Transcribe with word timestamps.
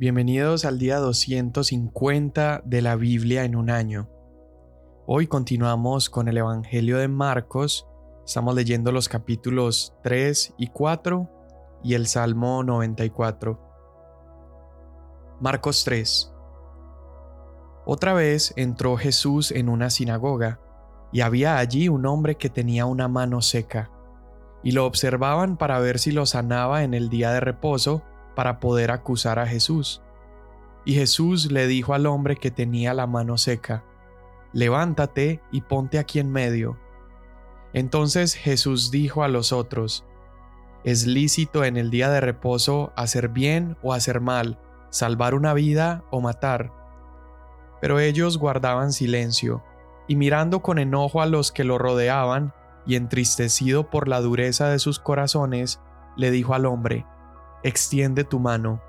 Bienvenidos 0.00 0.64
al 0.64 0.78
día 0.78 0.96
250 0.96 2.62
de 2.64 2.80
la 2.80 2.96
Biblia 2.96 3.44
en 3.44 3.54
un 3.54 3.68
año. 3.68 4.08
Hoy 5.06 5.26
continuamos 5.26 6.08
con 6.08 6.26
el 6.26 6.38
Evangelio 6.38 6.96
de 6.96 7.06
Marcos, 7.06 7.86
estamos 8.24 8.54
leyendo 8.54 8.92
los 8.92 9.10
capítulos 9.10 9.94
3 10.02 10.54
y 10.56 10.68
4 10.68 11.28
y 11.84 11.92
el 11.92 12.06
Salmo 12.06 12.62
94. 12.64 13.60
Marcos 15.38 15.84
3. 15.84 16.32
Otra 17.84 18.14
vez 18.14 18.54
entró 18.56 18.96
Jesús 18.96 19.50
en 19.50 19.68
una 19.68 19.90
sinagoga, 19.90 20.60
y 21.12 21.20
había 21.20 21.58
allí 21.58 21.90
un 21.90 22.06
hombre 22.06 22.38
que 22.38 22.48
tenía 22.48 22.86
una 22.86 23.06
mano 23.06 23.42
seca, 23.42 23.90
y 24.62 24.72
lo 24.72 24.86
observaban 24.86 25.58
para 25.58 25.78
ver 25.78 25.98
si 25.98 26.10
lo 26.10 26.24
sanaba 26.24 26.84
en 26.84 26.94
el 26.94 27.10
día 27.10 27.32
de 27.32 27.40
reposo, 27.40 28.02
para 28.40 28.58
poder 28.58 28.90
acusar 28.90 29.38
a 29.38 29.46
Jesús. 29.46 30.00
Y 30.86 30.94
Jesús 30.94 31.52
le 31.52 31.66
dijo 31.66 31.92
al 31.92 32.06
hombre 32.06 32.36
que 32.36 32.50
tenía 32.50 32.94
la 32.94 33.06
mano 33.06 33.36
seca, 33.36 33.84
Levántate 34.54 35.42
y 35.52 35.60
ponte 35.60 35.98
aquí 35.98 36.20
en 36.20 36.32
medio. 36.32 36.78
Entonces 37.74 38.32
Jesús 38.32 38.90
dijo 38.90 39.24
a 39.24 39.28
los 39.28 39.52
otros, 39.52 40.06
¿Es 40.84 41.06
lícito 41.06 41.64
en 41.64 41.76
el 41.76 41.90
día 41.90 42.08
de 42.08 42.22
reposo 42.22 42.94
hacer 42.96 43.28
bien 43.28 43.76
o 43.82 43.92
hacer 43.92 44.22
mal, 44.22 44.58
salvar 44.88 45.34
una 45.34 45.52
vida 45.52 46.02
o 46.10 46.22
matar? 46.22 46.72
Pero 47.82 48.00
ellos 48.00 48.38
guardaban 48.38 48.94
silencio, 48.94 49.62
y 50.08 50.16
mirando 50.16 50.60
con 50.62 50.78
enojo 50.78 51.20
a 51.20 51.26
los 51.26 51.52
que 51.52 51.64
lo 51.64 51.76
rodeaban, 51.76 52.54
y 52.86 52.94
entristecido 52.94 53.90
por 53.90 54.08
la 54.08 54.22
dureza 54.22 54.70
de 54.70 54.78
sus 54.78 54.98
corazones, 54.98 55.78
le 56.16 56.30
dijo 56.30 56.54
al 56.54 56.64
hombre, 56.64 57.04
extiende 57.62 58.24
tu 58.24 58.38
mano. 58.38 58.80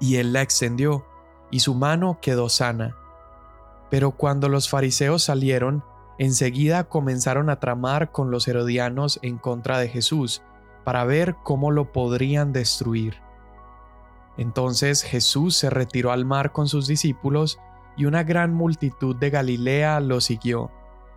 Y 0.00 0.16
él 0.16 0.32
la 0.32 0.42
extendió, 0.42 1.04
y 1.50 1.60
su 1.60 1.74
mano 1.74 2.18
quedó 2.20 2.48
sana. 2.48 2.96
Pero 3.90 4.12
cuando 4.12 4.48
los 4.48 4.68
fariseos 4.68 5.22
salieron, 5.24 5.84
enseguida 6.18 6.84
comenzaron 6.84 7.50
a 7.50 7.60
tramar 7.60 8.10
con 8.10 8.30
los 8.30 8.48
herodianos 8.48 9.18
en 9.22 9.38
contra 9.38 9.78
de 9.78 9.88
Jesús, 9.88 10.42
para 10.84 11.04
ver 11.04 11.36
cómo 11.42 11.70
lo 11.70 11.92
podrían 11.92 12.52
destruir. 12.52 13.16
Entonces 14.36 15.02
Jesús 15.02 15.56
se 15.56 15.70
retiró 15.70 16.10
al 16.10 16.24
mar 16.24 16.52
con 16.52 16.68
sus 16.68 16.86
discípulos, 16.86 17.58
y 17.96 18.06
una 18.06 18.22
gran 18.22 18.54
multitud 18.54 19.14
de 19.16 19.30
Galilea 19.30 20.00
lo 20.00 20.20
siguió, 20.20 20.70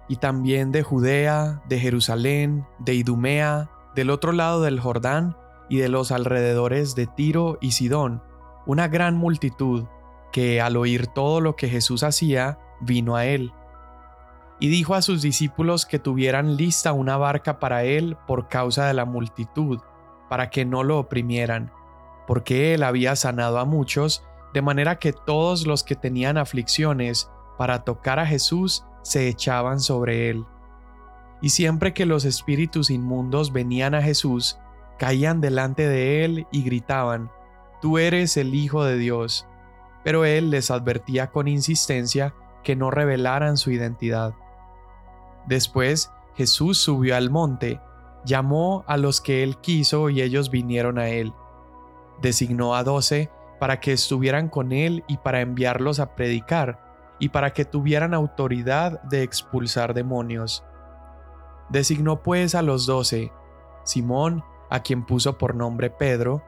y 0.08 0.17
también 0.17 0.71
de 0.71 0.83
Judea, 0.83 1.63
de 1.67 1.80
Jerusalén, 1.80 2.67
de 2.80 2.93
Idumea, 2.95 3.71
del 3.95 4.09
otro 4.09 4.33
lado 4.33 4.61
del 4.61 4.80
Jordán, 4.80 5.38
y 5.69 5.77
de 5.77 5.89
los 5.89 6.11
alrededores 6.11 6.95
de 6.95 7.08
Tiro 7.08 7.58
y 7.61 7.71
Sidón, 7.71 8.21
una 8.66 8.88
gran 8.88 9.16
multitud, 9.16 9.85
que 10.31 10.61
al 10.61 10.77
oír 10.77 11.08
todo 11.08 11.41
lo 11.41 11.55
que 11.55 11.69
Jesús 11.69 12.03
hacía, 12.03 12.59
vino 12.81 13.16
a 13.16 13.25
él. 13.25 13.53
Y 14.59 14.69
dijo 14.69 14.95
a 14.95 15.02
sus 15.02 15.21
discípulos 15.21 15.86
que 15.86 15.99
tuvieran 15.99 16.55
lista 16.55 16.93
una 16.93 17.17
barca 17.17 17.59
para 17.59 17.83
él 17.83 18.17
por 18.27 18.47
causa 18.47 18.86
de 18.86 18.93
la 18.93 19.05
multitud, 19.05 19.80
para 20.30 20.49
que 20.49 20.66
no 20.66 20.83
lo 20.83 20.99
oprimieran, 20.99 21.71
porque 22.27 22.73
él 22.73 22.83
había 22.83 23.16
sanado 23.16 23.59
a 23.59 23.66
muchos, 23.66 24.23
de 24.53 24.61
manera 24.61 24.99
que 24.99 25.13
todos 25.13 25.67
los 25.67 25.83
que 25.83 25.95
tenían 25.95 26.38
aflicciones 26.38 27.30
para 27.58 27.83
tocar 27.83 28.19
a 28.19 28.25
Jesús 28.25 28.86
se 29.03 29.27
echaban 29.27 29.80
sobre 29.80 30.30
él. 30.30 30.45
Y 31.41 31.49
siempre 31.49 31.93
que 31.93 32.05
los 32.05 32.25
espíritus 32.25 32.89
inmundos 32.89 33.52
venían 33.52 33.93
a 33.93 34.02
Jesús, 34.02 34.58
caían 34.97 35.41
delante 35.41 35.88
de 35.88 36.25
él 36.25 36.47
y 36.51 36.63
gritaban, 36.63 37.31
Tú 37.81 37.97
eres 37.97 38.38
el 38.38 38.55
Hijo 38.55 38.83
de 38.83 38.97
Dios. 38.97 39.47
Pero 40.03 40.25
él 40.25 40.49
les 40.49 40.71
advertía 40.71 41.31
con 41.31 41.47
insistencia 41.47 42.33
que 42.63 42.75
no 42.75 42.91
revelaran 42.91 43.57
su 43.57 43.71
identidad. 43.71 44.33
Después 45.47 46.11
Jesús 46.36 46.77
subió 46.77 47.15
al 47.15 47.30
monte, 47.30 47.80
llamó 48.25 48.83
a 48.87 48.97
los 48.97 49.21
que 49.21 49.43
él 49.43 49.58
quiso 49.58 50.09
y 50.09 50.21
ellos 50.21 50.49
vinieron 50.49 50.97
a 50.97 51.09
él. 51.09 51.33
Designó 52.21 52.75
a 52.75 52.83
doce 52.83 53.30
para 53.59 53.80
que 53.80 53.93
estuvieran 53.93 54.49
con 54.49 54.71
él 54.71 55.03
y 55.08 55.17
para 55.17 55.41
enviarlos 55.41 55.99
a 55.99 56.15
predicar, 56.15 56.83
y 57.20 57.30
para 57.30 57.53
que 57.53 57.65
tuvieran 57.65 58.14
autoridad 58.14 59.02
de 59.03 59.23
expulsar 59.23 59.93
demonios. 59.93 60.64
Designó 61.70 62.21
pues 62.21 62.55
a 62.55 62.61
los 62.61 62.86
doce, 62.86 63.31
Simón, 63.83 64.43
a 64.70 64.81
quien 64.81 65.05
puso 65.05 65.37
por 65.37 65.55
nombre 65.55 65.89
Pedro, 65.89 66.43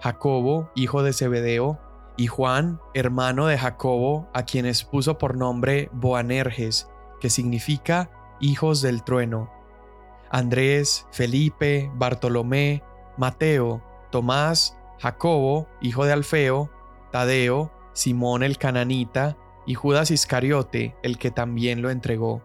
Jacobo, 0.00 0.70
hijo 0.74 1.02
de 1.02 1.12
Zebedeo, 1.12 1.78
y 2.16 2.26
Juan, 2.26 2.80
hermano 2.94 3.46
de 3.46 3.56
Jacobo, 3.56 4.28
a 4.34 4.44
quienes 4.44 4.84
puso 4.84 5.18
por 5.18 5.36
nombre 5.36 5.88
Boanerges, 5.92 6.88
que 7.20 7.30
significa 7.30 8.10
hijos 8.40 8.82
del 8.82 9.02
trueno, 9.02 9.50
Andrés, 10.30 11.06
Felipe, 11.12 11.90
Bartolomé, 11.94 12.82
Mateo, 13.16 13.82
Tomás, 14.10 14.78
Jacobo, 14.98 15.68
hijo 15.80 16.04
de 16.04 16.12
Alfeo, 16.12 16.70
Tadeo, 17.10 17.70
Simón 17.92 18.42
el 18.42 18.56
cananita, 18.56 19.36
y 19.66 19.74
Judas 19.74 20.10
Iscariote, 20.10 20.96
el 21.02 21.18
que 21.18 21.30
también 21.30 21.82
lo 21.82 21.90
entregó. 21.90 22.42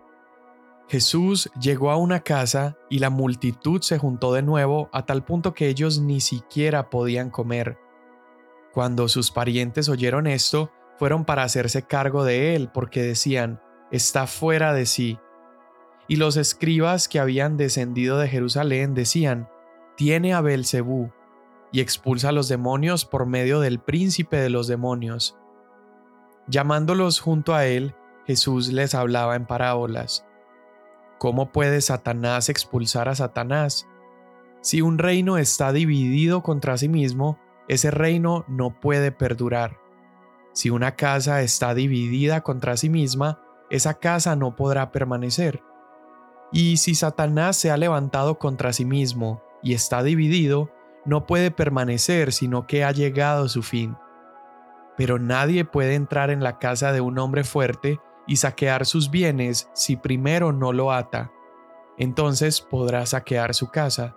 Jesús 0.90 1.50
llegó 1.60 1.92
a 1.92 1.98
una 1.98 2.22
casa 2.22 2.78
y 2.90 3.00
la 3.00 3.10
multitud 3.10 3.82
se 3.82 3.98
juntó 3.98 4.34
de 4.34 4.42
nuevo 4.42 4.90
a 4.94 5.06
tal 5.06 5.26
punto 5.26 5.54
que 5.54 5.68
ellos 5.68 6.00
ni 6.00 6.22
siquiera 6.22 6.90
podían 6.90 7.30
comer. 7.30 7.78
Cuando 8.72 9.10
sus 9.10 9.30
parientes 9.30 9.90
oyeron 9.90 10.28
esto, 10.28 10.72
fueron 10.98 11.26
para 11.26 11.44
hacerse 11.44 11.84
cargo 11.84 12.24
de 12.24 12.56
él 12.56 12.70
porque 12.74 13.02
decían, 13.02 13.60
está 13.92 14.28
fuera 14.28 14.72
de 14.74 14.86
sí. 14.86 15.20
Y 16.08 16.16
los 16.16 16.38
escribas 16.38 17.10
que 17.10 17.20
habían 17.20 17.58
descendido 17.58 18.18
de 18.18 18.30
Jerusalén 18.30 18.94
decían, 18.94 19.50
tiene 19.98 20.34
a 20.34 20.40
Belcebú 20.40 21.12
y 21.74 21.82
expulsa 21.82 22.30
a 22.30 22.32
los 22.32 22.48
demonios 22.48 23.04
por 23.04 23.26
medio 23.26 23.60
del 23.60 23.80
príncipe 23.80 24.38
de 24.38 24.50
los 24.50 24.68
demonios. 24.68 25.36
Llamándolos 26.48 27.20
junto 27.20 27.54
a 27.54 27.66
él, 27.66 27.94
Jesús 28.26 28.72
les 28.72 28.96
hablaba 28.96 29.36
en 29.36 29.46
parábolas 29.46 30.27
¿Cómo 31.18 31.52
puede 31.52 31.82
Satanás 31.82 32.50
expulsar 32.50 33.10
a 33.10 33.16
Satanás? 33.16 33.88
Si 34.62 34.82
un 34.82 34.98
reino 34.98 35.38
está 35.38 35.72
dividido 35.72 36.44
contra 36.44 36.78
sí 36.78 36.90
mismo, 36.90 37.40
ese 37.68 37.90
reino 37.90 38.46
no 38.48 38.80
puede 38.80 39.12
perdurar. 39.12 39.80
Si 40.54 40.70
una 40.70 40.96
casa 40.96 41.42
está 41.42 41.74
dividida 41.74 42.42
contra 42.42 42.78
sí 42.78 42.90
misma, 42.90 43.42
esa 43.70 43.96
casa 43.96 44.36
no 44.36 44.56
podrá 44.56 44.92
permanecer. 44.92 45.62
Y 46.52 46.78
si 46.78 46.96
Satanás 46.96 47.58
se 47.58 47.72
ha 47.72 47.78
levantado 47.78 48.40
contra 48.40 48.72
sí 48.72 48.86
mismo 48.86 49.42
y 49.62 49.74
está 49.74 50.04
dividido, 50.04 50.72
no 51.06 51.26
puede 51.26 51.52
permanecer 51.52 52.32
sino 52.32 52.68
que 52.68 52.84
ha 52.84 52.92
llegado 52.92 53.50
su 53.50 53.64
fin. 53.64 53.98
Pero 54.96 55.20
nadie 55.20 55.66
puede 55.66 55.96
entrar 55.96 56.30
en 56.30 56.44
la 56.44 56.60
casa 56.60 56.92
de 56.92 57.02
un 57.02 57.20
hombre 57.20 57.44
fuerte 57.44 58.00
y 58.28 58.36
saquear 58.36 58.86
sus 58.86 59.10
bienes 59.10 59.70
si 59.74 59.96
primero 59.96 60.52
no 60.52 60.74
lo 60.74 60.92
ata. 60.92 61.32
Entonces 61.98 62.62
podrá 62.62 63.06
saquear 63.06 63.54
su 63.56 63.70
casa. 63.70 64.16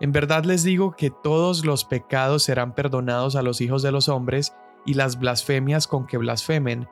En 0.00 0.12
verdad 0.12 0.44
les 0.44 0.62
digo 0.62 0.96
que 0.96 1.10
todos 1.10 1.64
los 1.64 1.84
pecados 1.84 2.44
serán 2.44 2.74
perdonados 2.74 3.36
a 3.36 3.42
los 3.42 3.60
hijos 3.60 3.82
de 3.82 3.92
los 3.92 4.08
hombres 4.08 4.54
y 4.84 4.94
las 4.94 5.18
blasfemias 5.18 5.86
con 5.86 6.06
que 6.06 6.16
blasfemen, 6.16 6.88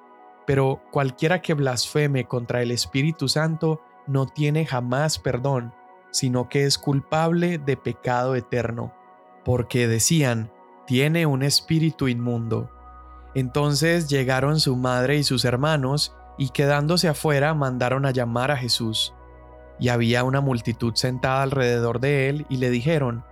pero 0.46 0.82
cualquiera 0.90 1.42
que 1.42 1.54
blasfeme 1.54 2.26
contra 2.26 2.62
el 2.62 2.70
Espíritu 2.70 3.28
Santo 3.28 3.80
no 4.06 4.26
tiene 4.26 4.66
jamás 4.66 5.18
perdón, 5.18 5.72
sino 6.10 6.48
que 6.48 6.64
es 6.64 6.78
culpable 6.78 7.58
de 7.58 7.76
pecado 7.76 8.34
eterno, 8.34 8.92
porque 9.44 9.88
decían, 9.88 10.52
tiene 10.86 11.26
un 11.26 11.42
espíritu 11.42 12.08
inmundo. 12.08 12.70
Entonces 13.34 14.08
llegaron 14.08 14.60
su 14.60 14.76
madre 14.76 15.16
y 15.16 15.24
sus 15.24 15.44
hermanos, 15.44 16.14
y 16.38 16.48
quedándose 16.48 17.08
afuera 17.08 17.54
mandaron 17.54 18.06
a 18.06 18.10
llamar 18.10 18.50
a 18.50 18.56
Jesús. 18.56 19.14
Y 19.78 19.88
había 19.88 20.24
una 20.24 20.40
multitud 20.40 20.94
sentada 20.94 21.42
alrededor 21.42 22.00
de 22.00 22.28
él, 22.28 22.46
y 22.48 22.56
le 22.56 22.70
dijeron, 22.70 23.24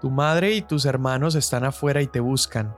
Tu 0.00 0.10
madre 0.10 0.52
y 0.52 0.62
tus 0.62 0.84
hermanos 0.84 1.34
están 1.34 1.64
afuera 1.64 2.02
y 2.02 2.06
te 2.06 2.20
buscan. 2.20 2.74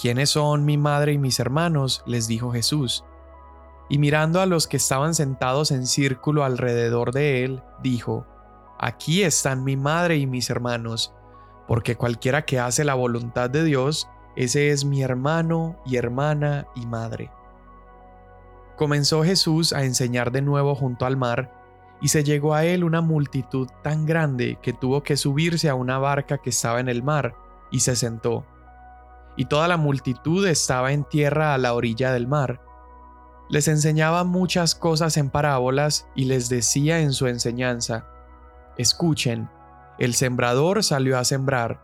¿Quiénes 0.00 0.30
son 0.30 0.64
mi 0.64 0.76
madre 0.76 1.12
y 1.12 1.18
mis 1.18 1.40
hermanos? 1.40 2.02
les 2.06 2.28
dijo 2.28 2.52
Jesús. 2.52 3.04
Y 3.88 3.98
mirando 3.98 4.40
a 4.40 4.46
los 4.46 4.66
que 4.66 4.76
estaban 4.76 5.14
sentados 5.14 5.70
en 5.70 5.86
círculo 5.86 6.44
alrededor 6.44 7.12
de 7.12 7.44
él, 7.44 7.62
dijo, 7.82 8.26
Aquí 8.78 9.22
están 9.22 9.64
mi 9.64 9.76
madre 9.76 10.16
y 10.16 10.26
mis 10.26 10.50
hermanos, 10.50 11.12
porque 11.66 11.96
cualquiera 11.96 12.44
que 12.44 12.60
hace 12.60 12.84
la 12.84 12.94
voluntad 12.94 13.50
de 13.50 13.64
Dios, 13.64 14.08
ese 14.38 14.70
es 14.70 14.84
mi 14.84 15.02
hermano 15.02 15.74
y 15.84 15.96
hermana 15.96 16.68
y 16.76 16.86
madre. 16.86 17.28
Comenzó 18.76 19.24
Jesús 19.24 19.72
a 19.72 19.82
enseñar 19.82 20.30
de 20.30 20.42
nuevo 20.42 20.76
junto 20.76 21.06
al 21.06 21.16
mar, 21.16 21.52
y 22.00 22.06
se 22.06 22.22
llegó 22.22 22.54
a 22.54 22.64
él 22.64 22.84
una 22.84 23.00
multitud 23.00 23.68
tan 23.82 24.06
grande 24.06 24.56
que 24.62 24.72
tuvo 24.72 25.02
que 25.02 25.16
subirse 25.16 25.68
a 25.68 25.74
una 25.74 25.98
barca 25.98 26.38
que 26.38 26.50
estaba 26.50 26.78
en 26.78 26.88
el 26.88 27.02
mar, 27.02 27.34
y 27.72 27.80
se 27.80 27.96
sentó. 27.96 28.46
y 29.36 29.46
toda 29.46 29.66
la 29.66 29.76
multitud 29.76 30.46
estaba 30.46 30.92
en 30.92 31.02
tierra 31.02 31.54
a 31.54 31.58
la 31.58 31.74
orilla 31.74 32.12
del 32.12 32.28
mar. 32.28 32.60
Les 33.48 33.66
enseñaba 33.66 34.22
muchas 34.22 34.76
cosas 34.76 35.16
en 35.16 35.30
parábolas 35.30 36.08
y 36.14 36.26
les 36.26 36.48
decía 36.48 37.00
en 37.00 37.12
su 37.12 37.26
enseñanza, 37.26 38.06
Escuchen, 38.76 39.48
el 39.98 40.14
sembrador 40.14 40.84
salió 40.84 41.18
a 41.18 41.24
sembrar, 41.24 41.80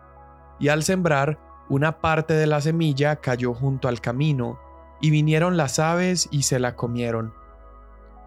y 0.60 0.68
al 0.68 0.84
sembrar, 0.84 1.40
una 1.68 2.00
parte 2.00 2.34
de 2.34 2.46
la 2.46 2.60
semilla 2.60 3.16
cayó 3.16 3.54
junto 3.54 3.88
al 3.88 4.00
camino, 4.00 4.58
y 5.00 5.10
vinieron 5.10 5.56
las 5.56 5.78
aves 5.78 6.28
y 6.30 6.42
se 6.42 6.58
la 6.58 6.76
comieron. 6.76 7.34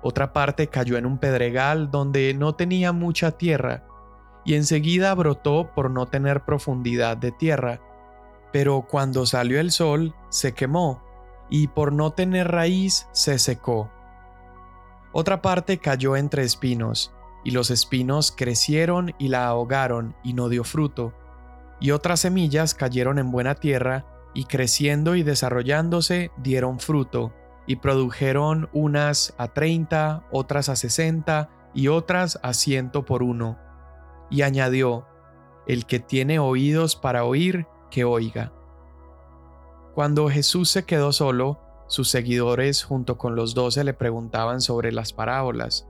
Otra 0.01 0.33
parte 0.33 0.67
cayó 0.67 0.97
en 0.97 1.05
un 1.05 1.17
pedregal 1.17 1.89
donde 1.89 2.33
no 2.33 2.55
tenía 2.55 2.91
mucha 2.91 3.31
tierra, 3.31 3.83
y 4.45 4.55
enseguida 4.55 5.13
brotó 5.15 5.71
por 5.75 5.89
no 5.91 6.05
tener 6.05 6.45
profundidad 6.45 7.17
de 7.17 7.31
tierra 7.31 7.81
pero 8.51 8.85
cuando 8.89 9.25
salió 9.25 9.59
el 9.59 9.71
sol 9.71 10.15
se 10.29 10.53
quemó, 10.53 11.03
y 11.49 11.67
por 11.67 11.93
no 11.93 12.11
tener 12.11 12.47
raíz 12.49 13.07
se 13.11 13.39
secó. 13.39 13.89
Otra 15.11 15.41
parte 15.41 15.77
cayó 15.77 16.15
entre 16.15 16.43
espinos, 16.43 17.13
y 17.43 17.51
los 17.51 17.69
espinos 17.71 18.33
crecieron 18.35 19.13
y 19.17 19.27
la 19.27 19.47
ahogaron, 19.47 20.15
y 20.23 20.33
no 20.33 20.49
dio 20.49 20.63
fruto. 20.63 21.13
Y 21.79 21.91
otras 21.91 22.21
semillas 22.21 22.73
cayeron 22.73 23.19
en 23.19 23.31
buena 23.31 23.55
tierra, 23.55 24.05
y 24.33 24.45
creciendo 24.45 25.15
y 25.15 25.23
desarrollándose 25.23 26.31
dieron 26.37 26.79
fruto, 26.79 27.33
y 27.65 27.77
produjeron 27.77 28.69
unas 28.71 29.33
a 29.37 29.49
treinta, 29.49 30.23
otras 30.31 30.69
a 30.69 30.75
sesenta, 30.75 31.49
y 31.73 31.89
otras 31.89 32.39
a 32.43 32.53
ciento 32.53 33.05
por 33.05 33.23
uno. 33.23 33.57
Y 34.29 34.41
añadió, 34.41 35.05
El 35.67 35.85
que 35.85 35.99
tiene 35.99 36.39
oídos 36.39 36.95
para 36.95 37.25
oír, 37.25 37.67
que 37.91 38.03
oiga. 38.03 38.53
Cuando 39.93 40.29
Jesús 40.29 40.69
se 40.69 40.85
quedó 40.85 41.11
solo, 41.11 41.59
sus 41.87 42.09
seguidores 42.09 42.83
junto 42.83 43.17
con 43.17 43.35
los 43.35 43.53
doce 43.53 43.83
le 43.83 43.93
preguntaban 43.93 44.61
sobre 44.61 44.91
las 44.91 45.13
parábolas. 45.13 45.87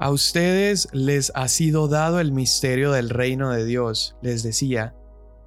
A 0.00 0.10
ustedes 0.10 0.88
les 0.92 1.32
ha 1.34 1.48
sido 1.48 1.88
dado 1.88 2.20
el 2.20 2.30
misterio 2.30 2.92
del 2.92 3.10
reino 3.10 3.50
de 3.50 3.64
Dios, 3.64 4.16
les 4.22 4.44
decía, 4.44 4.94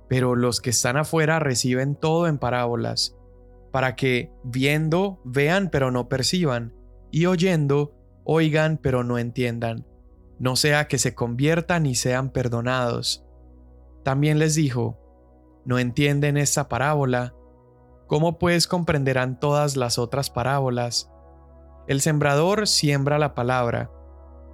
pero 0.09 0.35
los 0.35 0.59
que 0.59 0.71
están 0.71 0.97
afuera 0.97 1.39
reciben 1.39 1.95
todo 1.95 2.27
en 2.27 2.37
parábolas, 2.37 3.15
para 3.71 3.95
que, 3.95 4.29
viendo, 4.43 5.21
vean 5.23 5.69
pero 5.71 5.89
no 5.89 6.09
perciban, 6.09 6.73
y 7.11 7.27
oyendo, 7.27 7.93
oigan 8.25 8.77
pero 8.77 9.05
no 9.05 9.17
entiendan, 9.17 9.87
no 10.37 10.57
sea 10.57 10.89
que 10.89 10.97
se 10.97 11.15
conviertan 11.15 11.85
y 11.85 11.95
sean 11.95 12.29
perdonados. 12.29 13.23
También 14.03 14.37
les 14.37 14.55
dijo, 14.55 14.99
no 15.63 15.79
entienden 15.79 16.35
esta 16.35 16.67
parábola, 16.67 17.33
¿cómo 18.07 18.37
pues 18.37 18.67
comprenderán 18.67 19.39
todas 19.39 19.77
las 19.77 19.97
otras 19.97 20.29
parábolas? 20.29 21.09
El 21.87 22.01
sembrador 22.01 22.67
siembra 22.67 23.17
la 23.17 23.33
palabra. 23.33 23.91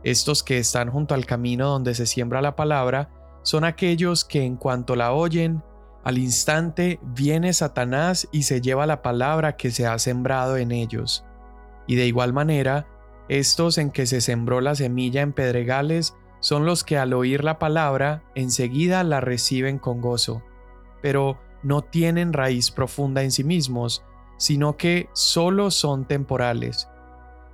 Estos 0.03 0.43
que 0.43 0.57
están 0.57 0.89
junto 0.89 1.13
al 1.15 1.25
camino 1.25 1.69
donde 1.69 1.95
se 1.95 2.05
siembra 2.05 2.41
la 2.41 2.55
palabra 2.55 3.09
son 3.43 3.63
aquellos 3.63 4.25
que 4.25 4.43
en 4.43 4.57
cuanto 4.57 4.95
la 4.95 5.13
oyen, 5.13 5.63
al 6.03 6.17
instante 6.17 6.99
viene 7.03 7.51
Satanás 7.53 8.27
y 8.31 8.43
se 8.43 8.61
lleva 8.61 8.85
la 8.85 9.01
palabra 9.01 9.57
que 9.57 9.71
se 9.71 9.85
ha 9.85 9.97
sembrado 9.99 10.57
en 10.57 10.71
ellos. 10.71 11.25
Y 11.87 11.95
de 11.95 12.05
igual 12.05 12.33
manera, 12.33 12.87
estos 13.29 13.77
en 13.77 13.91
que 13.91 14.05
se 14.05 14.21
sembró 14.21 14.61
la 14.61 14.75
semilla 14.75 15.21
en 15.21 15.33
pedregales 15.33 16.15
son 16.39 16.65
los 16.65 16.83
que 16.83 16.97
al 16.97 17.13
oír 17.13 17.43
la 17.43 17.59
palabra 17.59 18.23
enseguida 18.35 19.03
la 19.03 19.21
reciben 19.21 19.79
con 19.79 20.01
gozo 20.01 20.43
pero 21.01 21.37
no 21.63 21.81
tienen 21.81 22.33
raíz 22.33 22.71
profunda 22.71 23.23
en 23.23 23.31
sí 23.31 23.43
mismos, 23.43 24.03
sino 24.37 24.77
que 24.77 25.09
solo 25.13 25.71
son 25.71 26.05
temporales. 26.05 26.87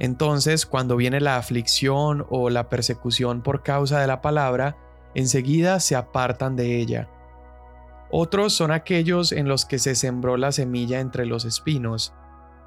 Entonces, 0.04 0.66
cuando 0.66 0.98
viene 0.98 1.22
la 1.22 1.38
aflicción 1.38 2.26
o 2.30 2.50
la 2.50 2.68
persecución 2.68 3.42
por 3.42 3.64
causa 3.64 4.02
de 4.02 4.08
la 4.08 4.22
palabra, 4.22 4.76
enseguida 5.16 5.80
se 5.80 5.96
apartan 5.96 6.58
de 6.58 6.78
ella. 6.78 7.08
Otros 8.12 8.52
son 8.52 8.72
aquellos 8.72 9.32
en 9.32 9.48
los 9.48 9.64
que 9.64 9.80
se 9.80 9.96
sembró 9.96 10.36
la 10.36 10.52
semilla 10.52 11.00
entre 11.00 11.26
los 11.26 11.46
espinos. 11.46 12.14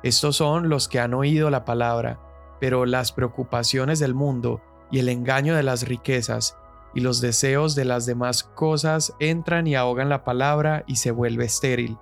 Estos 0.02 0.36
son 0.36 0.70
los 0.70 0.88
que 0.88 0.98
han 0.98 1.12
oído 1.12 1.50
la 1.50 1.66
palabra, 1.66 2.18
pero 2.58 2.86
las 2.86 3.12
preocupaciones 3.12 3.98
del 3.98 4.14
mundo 4.14 4.62
y 4.90 5.00
el 5.00 5.10
engaño 5.10 5.54
de 5.54 5.62
las 5.62 5.86
riquezas 5.86 6.56
y 6.94 7.00
los 7.00 7.20
deseos 7.20 7.74
de 7.74 7.84
las 7.84 8.06
demás 8.06 8.44
cosas 8.44 9.12
entran 9.20 9.66
y 9.66 9.74
ahogan 9.74 10.08
la 10.08 10.24
palabra 10.24 10.84
y 10.86 10.96
se 10.96 11.10
vuelve 11.10 11.44
estéril. 11.44 11.98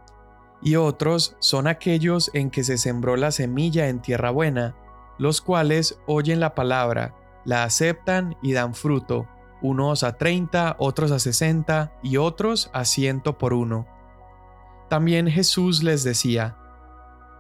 Y 0.63 0.77
otros 0.77 1.35
son 1.41 1.67
aquellos 1.67 2.31
en 2.35 2.53
que 2.53 2.63
se 2.63 2.79
sembró 2.79 3.17
la 3.17 3.33
semilla 3.33 3.89
en 3.89 4.01
tierra 4.01 4.31
buena, 4.31 4.77
los 5.19 5.41
cuales 5.41 5.99
oyen 6.07 6.41
la 6.41 6.55
palabra, 6.55 7.15
la 7.45 7.65
aceptan 7.65 8.37
y 8.43 8.53
dan 8.53 8.75
fruto, 8.75 9.29
unos 9.63 10.03
a 10.03 10.17
treinta, 10.17 10.77
otros 10.79 11.11
a 11.11 11.19
sesenta 11.19 11.93
y 12.03 12.17
otros 12.17 12.71
a 12.73 12.85
ciento 12.85 13.39
por 13.39 13.55
uno. 13.55 13.87
También 14.89 15.29
Jesús 15.29 15.83
les 15.83 16.05
decía, 16.05 16.57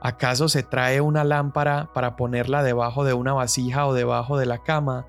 ¿acaso 0.00 0.48
se 0.48 0.62
trae 0.62 1.00
una 1.00 1.24
lámpara 1.24 1.90
para 1.92 2.16
ponerla 2.16 2.62
debajo 2.62 3.04
de 3.04 3.14
una 3.14 3.32
vasija 3.32 3.86
o 3.86 3.94
debajo 3.94 4.38
de 4.38 4.46
la 4.46 4.58
cama? 4.58 5.06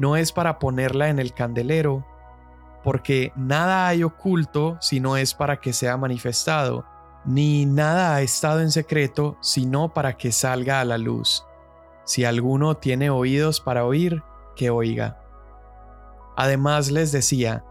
no 0.00 0.16
es 0.16 0.32
para 0.32 0.58
ponerla 0.58 1.10
en 1.10 1.18
el 1.18 1.34
candelero, 1.34 2.06
porque 2.82 3.34
nada 3.36 3.86
hay 3.86 4.02
oculto 4.02 4.78
si 4.80 4.98
no 4.98 5.18
es 5.18 5.34
para 5.34 5.60
que 5.60 5.74
sea 5.74 5.98
manifestado, 5.98 6.86
ni 7.26 7.66
nada 7.66 8.14
ha 8.14 8.22
estado 8.22 8.60
en 8.60 8.70
secreto 8.70 9.36
sino 9.42 9.92
para 9.92 10.16
que 10.16 10.32
salga 10.32 10.80
a 10.80 10.86
la 10.86 10.96
luz. 10.96 11.44
Si 12.10 12.24
alguno 12.24 12.76
tiene 12.76 13.08
oídos 13.08 13.60
para 13.60 13.84
oír, 13.84 14.24
que 14.56 14.68
oiga. 14.68 15.20
Además 16.36 16.90
les 16.90 17.12
decía, 17.12 17.64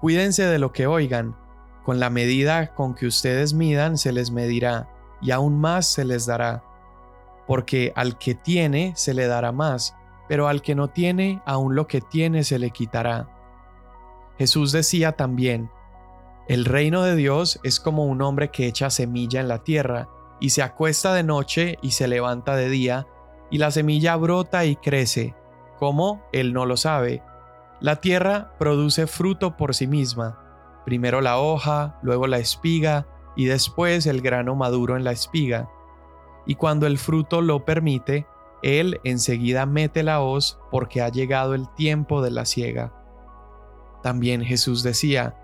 cuídense 0.00 0.46
de 0.46 0.58
lo 0.58 0.72
que 0.72 0.86
oigan, 0.86 1.36
con 1.84 2.00
la 2.00 2.08
medida 2.08 2.74
con 2.74 2.94
que 2.94 3.06
ustedes 3.06 3.52
midan 3.52 3.98
se 3.98 4.10
les 4.12 4.30
medirá, 4.30 4.88
y 5.20 5.32
aún 5.32 5.60
más 5.60 5.84
se 5.84 6.06
les 6.06 6.24
dará, 6.24 6.64
porque 7.46 7.92
al 7.94 8.16
que 8.16 8.34
tiene 8.34 8.94
se 8.96 9.12
le 9.12 9.26
dará 9.26 9.52
más, 9.52 9.94
pero 10.30 10.48
al 10.48 10.62
que 10.62 10.74
no 10.74 10.88
tiene, 10.88 11.42
aún 11.44 11.74
lo 11.74 11.86
que 11.86 12.00
tiene 12.00 12.42
se 12.42 12.58
le 12.58 12.70
quitará. 12.70 13.28
Jesús 14.38 14.72
decía 14.72 15.12
también, 15.12 15.70
el 16.48 16.64
reino 16.64 17.02
de 17.02 17.16
Dios 17.16 17.60
es 17.62 17.80
como 17.80 18.06
un 18.06 18.22
hombre 18.22 18.50
que 18.50 18.66
echa 18.66 18.88
semilla 18.88 19.42
en 19.42 19.48
la 19.48 19.62
tierra, 19.62 20.08
y 20.40 20.50
se 20.50 20.62
acuesta 20.62 21.12
de 21.12 21.22
noche 21.22 21.76
y 21.82 21.90
se 21.90 22.08
levanta 22.08 22.56
de 22.56 22.70
día, 22.70 23.06
y 23.50 23.58
la 23.58 23.70
semilla 23.70 24.16
brota 24.16 24.64
y 24.64 24.76
crece. 24.76 25.34
¿Cómo? 25.78 26.22
Él 26.32 26.52
no 26.52 26.66
lo 26.66 26.76
sabe. 26.76 27.22
La 27.80 27.96
tierra 27.96 28.54
produce 28.58 29.06
fruto 29.06 29.56
por 29.56 29.74
sí 29.74 29.86
misma, 29.86 30.38
primero 30.84 31.20
la 31.20 31.38
hoja, 31.38 31.98
luego 32.02 32.26
la 32.26 32.38
espiga, 32.38 33.06
y 33.36 33.46
después 33.46 34.06
el 34.06 34.20
grano 34.20 34.54
maduro 34.54 34.96
en 34.96 35.04
la 35.04 35.12
espiga. 35.12 35.68
Y 36.46 36.54
cuando 36.54 36.86
el 36.86 36.98
fruto 36.98 37.42
lo 37.42 37.64
permite, 37.64 38.26
él 38.62 39.00
enseguida 39.04 39.66
mete 39.66 40.02
la 40.02 40.20
hoz 40.20 40.58
porque 40.70 41.02
ha 41.02 41.08
llegado 41.08 41.54
el 41.54 41.68
tiempo 41.74 42.22
de 42.22 42.30
la 42.30 42.44
siega. 42.44 42.92
También 44.02 44.42
Jesús 44.42 44.82
decía, 44.82 45.34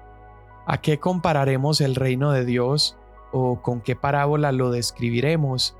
¿A 0.66 0.80
qué 0.80 1.00
compararemos 1.00 1.80
el 1.80 1.97
reino 1.97 2.30
de 2.30 2.45
Dios 2.45 2.97
o 3.33 3.61
con 3.61 3.80
qué 3.80 3.97
parábola 3.97 4.52
lo 4.52 4.71
describiremos? 4.71 5.76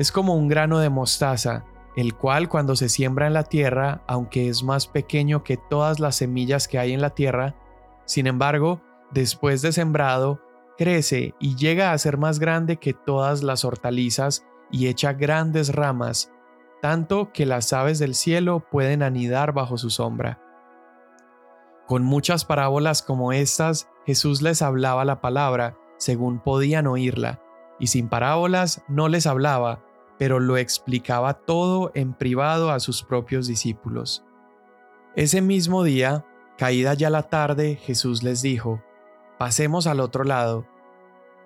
Es 0.00 0.12
como 0.12 0.34
un 0.34 0.48
grano 0.48 0.78
de 0.78 0.88
mostaza, 0.88 1.66
el 1.94 2.14
cual 2.14 2.48
cuando 2.48 2.74
se 2.74 2.88
siembra 2.88 3.26
en 3.26 3.34
la 3.34 3.44
tierra, 3.44 4.02
aunque 4.06 4.48
es 4.48 4.62
más 4.62 4.86
pequeño 4.86 5.44
que 5.44 5.58
todas 5.58 6.00
las 6.00 6.16
semillas 6.16 6.68
que 6.68 6.78
hay 6.78 6.94
en 6.94 7.02
la 7.02 7.10
tierra, 7.10 7.54
sin 8.06 8.26
embargo, 8.26 8.80
después 9.10 9.60
de 9.60 9.72
sembrado, 9.72 10.40
crece 10.78 11.34
y 11.38 11.54
llega 11.56 11.92
a 11.92 11.98
ser 11.98 12.16
más 12.16 12.38
grande 12.38 12.78
que 12.78 12.94
todas 12.94 13.42
las 13.42 13.66
hortalizas 13.66 14.46
y 14.70 14.86
echa 14.88 15.12
grandes 15.12 15.74
ramas 15.74 16.32
tanto 16.80 17.30
que 17.32 17.44
las 17.44 17.74
aves 17.74 17.98
del 17.98 18.14
cielo 18.14 18.64
pueden 18.70 19.02
anidar 19.02 19.52
bajo 19.52 19.76
su 19.76 19.90
sombra. 19.90 20.40
Con 21.86 22.04
muchas 22.04 22.46
parábolas 22.46 23.02
como 23.02 23.32
estas, 23.32 23.90
Jesús 24.06 24.40
les 24.40 24.62
hablaba 24.62 25.04
la 25.04 25.20
palabra 25.20 25.76
según 25.98 26.40
podían 26.40 26.86
oírla, 26.86 27.42
y 27.78 27.88
sin 27.88 28.08
parábolas 28.08 28.82
no 28.88 29.08
les 29.08 29.26
hablaba, 29.26 29.82
pero 30.20 30.38
lo 30.38 30.58
explicaba 30.58 31.32
todo 31.32 31.92
en 31.94 32.12
privado 32.12 32.70
a 32.70 32.78
sus 32.78 33.02
propios 33.02 33.46
discípulos. 33.46 34.22
Ese 35.16 35.40
mismo 35.40 35.82
día, 35.82 36.26
caída 36.58 36.92
ya 36.92 37.08
la 37.08 37.22
tarde, 37.22 37.76
Jesús 37.76 38.22
les 38.22 38.42
dijo, 38.42 38.82
Pasemos 39.38 39.86
al 39.86 39.98
otro 39.98 40.24
lado. 40.24 40.66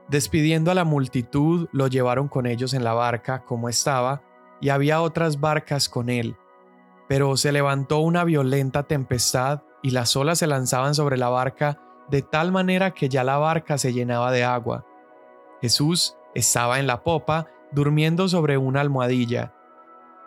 Despidiendo 0.09 0.73
a 0.73 0.75
la 0.75 0.83
multitud, 0.83 1.69
lo 1.71 1.87
llevaron 1.87 2.26
con 2.26 2.47
ellos 2.47 2.75
en 2.75 2.83
la 2.83 2.95
barca 2.95 3.45
como 3.45 3.69
estaba, 3.69 4.23
y 4.61 4.71
había 4.71 5.02
otras 5.02 5.38
barcas 5.38 5.88
con 5.88 6.11
él. 6.11 6.37
Pero 7.09 7.37
se 7.37 7.52
levantó 7.52 8.00
una 8.00 8.25
violenta 8.25 8.83
tempestad 8.83 9.62
y 9.85 9.90
las 9.90 10.16
olas 10.16 10.40
se 10.40 10.49
lanzaban 10.49 10.97
sobre 10.97 11.16
la 11.16 11.28
barca 11.28 11.81
de 12.11 12.23
tal 12.23 12.50
manera 12.50 12.90
que 12.90 13.09
ya 13.09 13.23
la 13.23 13.38
barca 13.38 13.78
se 13.78 13.93
llenaba 13.93 14.33
de 14.33 14.43
agua, 14.43 14.85
Jesús 15.64 16.16
estaba 16.35 16.78
en 16.78 16.87
la 16.87 17.02
popa, 17.02 17.47
durmiendo 17.75 18.28
sobre 18.28 18.59
una 18.59 18.81
almohadilla. 18.81 19.54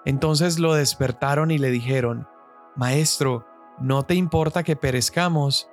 Entonces 0.05 0.59
lo 0.59 0.73
despertaron 0.73 1.51
y 1.51 1.57
le 1.57 1.69
dijeron, 1.69 2.27
Maestro, 2.75 3.45
¿no 3.79 4.03
te 4.03 4.15
importa 4.15 4.63
que 4.63 4.75
perezcamos? 4.75 5.69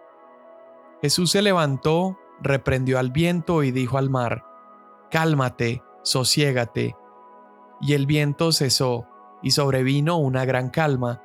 Jesús 1.02 1.30
se 1.30 1.42
levantó, 1.42 2.18
reprendió 2.40 2.98
al 2.98 3.10
viento 3.10 3.62
y 3.62 3.70
dijo 3.70 3.98
al 3.98 4.10
mar, 4.10 4.44
Cálmate, 5.10 5.82
sosiégate. 6.02 6.96
Y 7.80 7.92
el 7.92 8.06
viento 8.06 8.52
cesó, 8.52 9.06
y 9.44 9.50
sobrevino 9.50 10.16
una 10.16 10.44
gran 10.46 10.70
calma. 10.70 11.22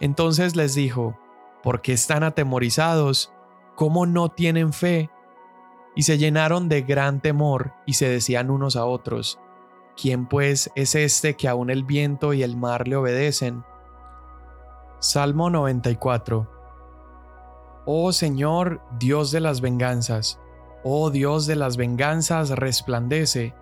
Entonces 0.00 0.56
les 0.56 0.74
dijo, 0.74 1.16
¿por 1.62 1.80
qué 1.80 1.92
están 1.92 2.24
atemorizados? 2.24 3.32
¿Cómo 3.76 4.04
no 4.06 4.28
tienen 4.28 4.72
fe? 4.72 5.08
Y 5.94 6.02
se 6.02 6.18
llenaron 6.18 6.68
de 6.68 6.82
gran 6.82 7.20
temor 7.20 7.72
y 7.86 7.94
se 7.94 8.08
decían 8.08 8.50
unos 8.50 8.76
a 8.76 8.84
otros, 8.84 9.38
¿quién 9.96 10.26
pues 10.26 10.70
es 10.74 10.94
este 10.94 11.36
que 11.36 11.48
aun 11.48 11.70
el 11.70 11.84
viento 11.84 12.32
y 12.32 12.42
el 12.42 12.56
mar 12.56 12.88
le 12.88 12.96
obedecen? 12.96 13.64
Salmo 14.98 15.50
94 15.50 16.50
Oh 17.86 18.12
Señor, 18.12 18.82
Dios 18.98 19.30
de 19.30 19.40
las 19.40 19.60
venganzas, 19.60 20.38
oh 20.84 21.10
Dios 21.10 21.46
de 21.46 21.56
las 21.56 21.76
venganzas, 21.76 22.50
resplandece. 22.50 23.54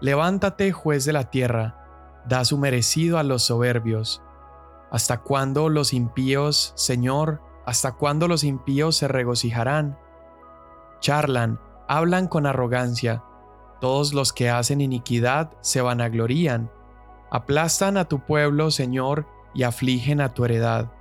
Levántate, 0.00 0.72
juez 0.72 1.04
de 1.04 1.12
la 1.12 1.30
tierra, 1.30 2.22
da 2.26 2.44
su 2.44 2.58
merecido 2.58 3.18
a 3.18 3.22
los 3.22 3.44
soberbios. 3.44 4.22
¿Hasta 4.90 5.18
cuándo 5.20 5.68
los 5.68 5.92
impíos, 5.92 6.72
Señor, 6.76 7.40
hasta 7.66 7.92
cuándo 7.92 8.26
los 8.26 8.42
impíos 8.42 8.96
se 8.96 9.08
regocijarán? 9.08 9.98
charlan, 11.02 11.60
hablan 11.88 12.28
con 12.28 12.46
arrogancia. 12.46 13.22
Todos 13.82 14.14
los 14.14 14.32
que 14.32 14.48
hacen 14.48 14.80
iniquidad 14.80 15.50
se 15.60 15.80
vanaglorían. 15.80 16.70
Aplastan 17.32 17.96
a 17.96 18.04
tu 18.04 18.20
pueblo, 18.20 18.70
Señor, 18.70 19.26
y 19.54 19.64
afligen 19.64 20.20
a 20.20 20.34
tu 20.34 20.44
heredad. 20.44 20.92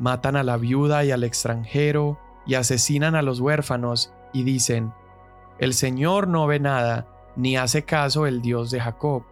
Matan 0.00 0.34
a 0.34 0.42
la 0.42 0.56
viuda 0.56 1.04
y 1.04 1.12
al 1.12 1.22
extranjero, 1.22 2.18
y 2.44 2.56
asesinan 2.56 3.14
a 3.14 3.22
los 3.22 3.38
huérfanos, 3.38 4.12
y 4.32 4.42
dicen, 4.42 4.92
El 5.60 5.74
Señor 5.74 6.26
no 6.26 6.48
ve 6.48 6.58
nada, 6.58 7.06
ni 7.36 7.56
hace 7.56 7.84
caso 7.84 8.26
el 8.26 8.42
Dios 8.42 8.72
de 8.72 8.80
Jacob. 8.80 9.22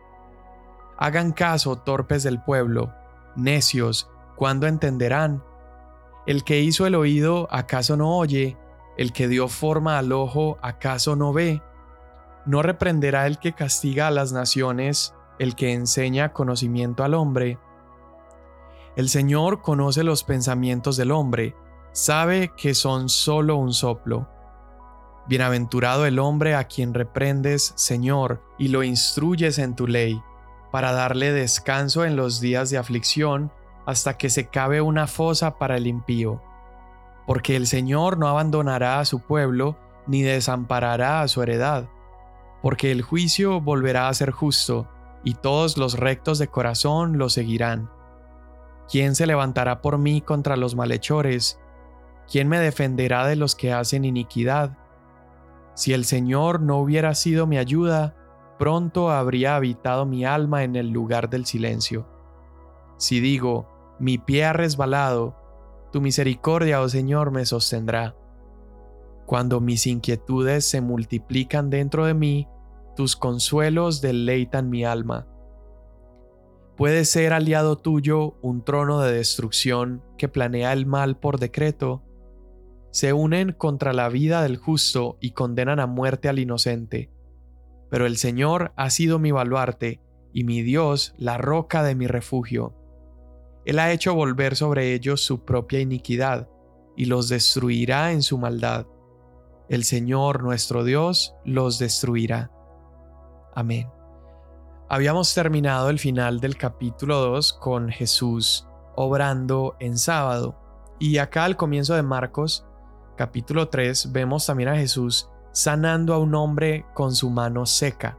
Hagan 0.96 1.32
caso, 1.32 1.74
torpes 1.74 2.22
del 2.22 2.40
pueblo, 2.40 2.94
necios, 3.34 4.08
¿cuándo 4.36 4.68
entenderán? 4.68 5.42
El 6.24 6.44
que 6.44 6.60
hizo 6.60 6.86
el 6.86 6.94
oído, 6.94 7.48
¿acaso 7.50 7.96
no 7.96 8.16
oye? 8.16 8.56
El 8.96 9.12
que 9.12 9.26
dio 9.26 9.48
forma 9.48 9.98
al 9.98 10.12
ojo, 10.12 10.56
¿acaso 10.62 11.16
no 11.16 11.32
ve? 11.32 11.60
¿No 12.46 12.62
reprenderá 12.62 13.26
el 13.26 13.38
que 13.38 13.52
castiga 13.52 14.06
a 14.06 14.10
las 14.10 14.32
naciones, 14.32 15.14
el 15.38 15.54
que 15.54 15.72
enseña 15.72 16.32
conocimiento 16.32 17.04
al 17.04 17.14
hombre? 17.14 17.58
El 18.96 19.08
Señor 19.08 19.60
conoce 19.60 20.04
los 20.04 20.24
pensamientos 20.24 20.96
del 20.96 21.10
hombre, 21.10 21.54
sabe 21.92 22.52
que 22.56 22.74
son 22.74 23.08
solo 23.08 23.56
un 23.56 23.72
soplo. 23.72 24.28
Bienaventurado 25.26 26.06
el 26.06 26.18
hombre 26.18 26.54
a 26.54 26.64
quien 26.64 26.94
reprendes, 26.94 27.72
Señor, 27.76 28.42
y 28.58 28.68
lo 28.68 28.84
instruyes 28.84 29.58
en 29.58 29.74
tu 29.74 29.86
ley, 29.86 30.22
para 30.70 30.92
darle 30.92 31.32
descanso 31.32 32.04
en 32.04 32.16
los 32.16 32.40
días 32.40 32.70
de 32.70 32.78
aflicción, 32.78 33.52
hasta 33.84 34.16
que 34.16 34.30
se 34.30 34.48
cabe 34.48 34.80
una 34.80 35.06
fosa 35.06 35.58
para 35.58 35.76
el 35.76 35.86
impío 35.86 36.40
porque 37.26 37.56
el 37.56 37.66
Señor 37.66 38.16
no 38.16 38.28
abandonará 38.28 39.00
a 39.00 39.04
su 39.04 39.20
pueblo 39.20 39.76
ni 40.06 40.22
desamparará 40.22 41.20
a 41.20 41.28
su 41.28 41.42
heredad, 41.42 41.88
porque 42.62 42.92
el 42.92 43.02
juicio 43.02 43.60
volverá 43.60 44.08
a 44.08 44.14
ser 44.14 44.30
justo, 44.30 44.88
y 45.24 45.34
todos 45.34 45.76
los 45.76 45.98
rectos 45.98 46.38
de 46.38 46.48
corazón 46.48 47.18
lo 47.18 47.28
seguirán. 47.28 47.90
¿Quién 48.88 49.14
se 49.14 49.26
levantará 49.26 49.82
por 49.82 49.98
mí 49.98 50.20
contra 50.20 50.56
los 50.56 50.76
malhechores? 50.76 51.58
¿Quién 52.30 52.48
me 52.48 52.58
defenderá 52.58 53.26
de 53.26 53.36
los 53.36 53.54
que 53.54 53.72
hacen 53.72 54.04
iniquidad? 54.04 54.78
Si 55.74 55.92
el 55.92 56.04
Señor 56.04 56.60
no 56.60 56.78
hubiera 56.78 57.14
sido 57.14 57.46
mi 57.46 57.58
ayuda, 57.58 58.14
pronto 58.58 59.10
habría 59.10 59.56
habitado 59.56 60.06
mi 60.06 60.24
alma 60.24 60.64
en 60.64 60.76
el 60.76 60.90
lugar 60.90 61.28
del 61.28 61.46
silencio. 61.46 62.06
Si 62.96 63.20
digo, 63.20 63.68
mi 63.98 64.18
pie 64.18 64.44
ha 64.44 64.52
resbalado, 64.52 65.36
tu 65.92 66.00
misericordia, 66.00 66.80
oh 66.80 66.88
Señor, 66.88 67.30
me 67.30 67.44
sostendrá. 67.46 68.14
Cuando 69.26 69.60
mis 69.60 69.86
inquietudes 69.88 70.64
se 70.64 70.80
multiplican 70.80 71.68
dentro 71.68 72.06
de 72.06 72.14
mí, 72.14 72.48
tus 72.94 73.16
consuelos 73.16 74.00
deleitan 74.00 74.70
mi 74.70 74.84
alma. 74.84 75.26
Puede 76.76 77.04
ser 77.04 77.32
aliado 77.32 77.76
tuyo 77.76 78.36
un 78.40 78.64
trono 78.64 79.00
de 79.00 79.12
destrucción 79.12 80.02
que 80.16 80.28
planea 80.28 80.72
el 80.72 80.86
mal 80.86 81.18
por 81.18 81.40
decreto. 81.40 82.04
Se 82.90 83.12
unen 83.12 83.52
contra 83.52 83.92
la 83.92 84.08
vida 84.08 84.42
del 84.42 84.58
justo 84.58 85.18
y 85.20 85.32
condenan 85.32 85.80
a 85.80 85.86
muerte 85.86 86.28
al 86.28 86.38
inocente. 86.38 87.10
Pero 87.90 88.06
el 88.06 88.16
Señor 88.16 88.72
ha 88.76 88.90
sido 88.90 89.18
mi 89.18 89.32
baluarte 89.32 90.00
y 90.32 90.44
mi 90.44 90.62
Dios 90.62 91.14
la 91.18 91.36
roca 91.38 91.82
de 91.82 91.94
mi 91.94 92.06
refugio. 92.06 92.74
Él 93.64 93.80
ha 93.80 93.90
hecho 93.90 94.14
volver 94.14 94.54
sobre 94.54 94.94
ellos 94.94 95.20
su 95.20 95.44
propia 95.44 95.80
iniquidad, 95.80 96.48
y 96.96 97.06
los 97.06 97.28
destruirá 97.28 98.12
en 98.12 98.22
su 98.22 98.38
maldad. 98.38 98.86
El 99.68 99.84
Señor 99.84 100.42
nuestro 100.42 100.84
Dios 100.84 101.34
los 101.44 101.78
destruirá. 101.78 102.50
Amén. 103.54 103.88
Habíamos 104.88 105.34
terminado 105.34 105.90
el 105.90 105.98
final 105.98 106.40
del 106.40 106.56
capítulo 106.56 107.18
2 107.18 107.54
con 107.54 107.88
Jesús 107.88 108.66
obrando 108.94 109.76
en 109.80 109.98
sábado. 109.98 110.56
Y 110.98 111.18
acá 111.18 111.44
al 111.44 111.56
comienzo 111.56 111.94
de 111.94 112.02
Marcos, 112.02 112.64
capítulo 113.16 113.68
3, 113.68 114.12
vemos 114.12 114.46
también 114.46 114.68
a 114.68 114.76
Jesús 114.76 115.28
sanando 115.52 116.14
a 116.14 116.18
un 116.18 116.34
hombre 116.34 116.86
con 116.94 117.14
su 117.14 117.30
mano 117.30 117.66
seca. 117.66 118.16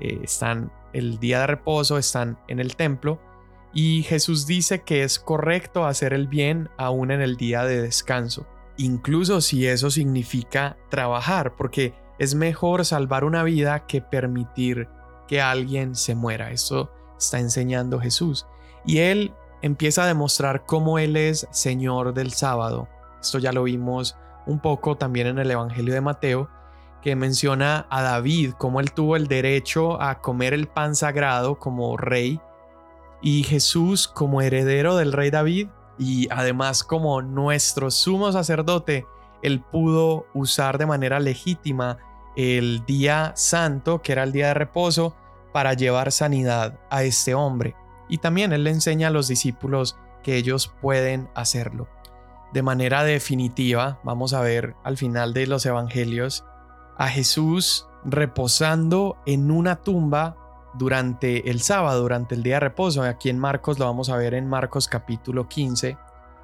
Eh, 0.00 0.20
están 0.22 0.72
el 0.92 1.18
día 1.18 1.40
de 1.40 1.48
reposo, 1.48 1.98
están 1.98 2.38
en 2.46 2.60
el 2.60 2.76
templo 2.76 3.20
y 3.74 4.04
Jesús 4.04 4.46
dice 4.46 4.82
que 4.82 5.02
es 5.02 5.18
correcto 5.18 5.84
hacer 5.84 6.12
el 6.12 6.28
bien 6.28 6.70
aún 6.78 7.10
en 7.10 7.20
el 7.20 7.36
día 7.36 7.64
de 7.64 7.82
descanso, 7.82 8.46
incluso 8.76 9.40
si 9.40 9.66
eso 9.66 9.90
significa 9.90 10.76
trabajar, 10.88 11.54
porque 11.56 11.94
es 12.18 12.34
mejor 12.34 12.84
salvar 12.84 13.24
una 13.24 13.42
vida 13.42 13.86
que 13.86 14.00
permitir 14.00 14.88
que 15.26 15.40
alguien 15.40 15.94
se 15.94 16.14
muera. 16.14 16.50
Eso 16.50 16.90
está 17.18 17.38
enseñando 17.38 18.00
Jesús. 18.00 18.46
Y 18.84 18.98
él 18.98 19.32
empieza 19.62 20.04
a 20.04 20.06
demostrar 20.06 20.64
cómo 20.66 20.98
él 20.98 21.16
es 21.16 21.46
Señor 21.50 22.14
del 22.14 22.32
sábado. 22.32 22.88
Esto 23.20 23.38
ya 23.38 23.52
lo 23.52 23.64
vimos 23.64 24.16
un 24.46 24.60
poco 24.60 24.96
también 24.96 25.26
en 25.26 25.38
el 25.38 25.50
Evangelio 25.50 25.94
de 25.94 26.00
Mateo, 26.02 26.50
que 27.00 27.16
menciona 27.16 27.86
a 27.90 28.02
David, 28.02 28.52
cómo 28.58 28.80
él 28.80 28.92
tuvo 28.92 29.16
el 29.16 29.26
derecho 29.26 30.00
a 30.00 30.20
comer 30.20 30.54
el 30.54 30.68
pan 30.68 30.94
sagrado 30.94 31.58
como 31.58 31.96
rey 31.96 32.40
y 33.22 33.42
Jesús 33.42 34.06
como 34.06 34.42
heredero 34.42 34.96
del 34.96 35.12
rey 35.12 35.30
David 35.30 35.68
y 35.98 36.28
además 36.30 36.84
como 36.84 37.22
nuestro 37.22 37.90
sumo 37.90 38.32
sacerdote, 38.32 39.06
él 39.42 39.60
pudo 39.60 40.26
usar 40.34 40.78
de 40.78 40.86
manera 40.86 41.20
legítima 41.20 41.98
el 42.36 42.84
día 42.86 43.32
santo, 43.36 44.02
que 44.02 44.12
era 44.12 44.24
el 44.24 44.32
día 44.32 44.48
de 44.48 44.54
reposo, 44.54 45.14
para 45.52 45.74
llevar 45.74 46.10
sanidad 46.10 46.80
a 46.90 47.04
este 47.04 47.34
hombre. 47.34 47.76
Y 48.08 48.18
también 48.18 48.52
él 48.52 48.64
le 48.64 48.70
enseña 48.70 49.08
a 49.08 49.10
los 49.10 49.28
discípulos 49.28 49.96
que 50.22 50.36
ellos 50.36 50.74
pueden 50.80 51.28
hacerlo. 51.34 51.88
De 52.52 52.62
manera 52.62 53.04
definitiva, 53.04 54.00
vamos 54.02 54.32
a 54.32 54.40
ver 54.40 54.74
al 54.82 54.96
final 54.96 55.34
de 55.34 55.46
los 55.46 55.66
evangelios 55.66 56.44
a 56.96 57.08
Jesús 57.08 57.88
reposando 58.04 59.16
en 59.26 59.50
una 59.50 59.76
tumba 59.76 60.36
durante 60.74 61.50
el 61.50 61.60
sábado, 61.60 62.02
durante 62.02 62.34
el 62.34 62.42
día 62.42 62.54
de 62.54 62.60
reposo. 62.60 63.02
Aquí 63.02 63.30
en 63.30 63.38
Marcos 63.38 63.78
lo 63.78 63.86
vamos 63.86 64.10
a 64.10 64.16
ver 64.16 64.34
en 64.34 64.48
Marcos 64.48 64.88
capítulo 64.88 65.48
15. 65.48 65.96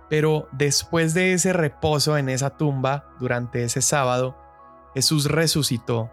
Pero 0.08 0.48
después 0.52 1.14
de 1.14 1.32
ese 1.32 1.52
reposo 1.52 2.16
en 2.16 2.28
esa 2.28 2.50
tumba, 2.56 3.14
durante 3.20 3.62
ese 3.62 3.82
sábado, 3.82 4.36
Jesús 4.94 5.26
resucitó. 5.26 6.10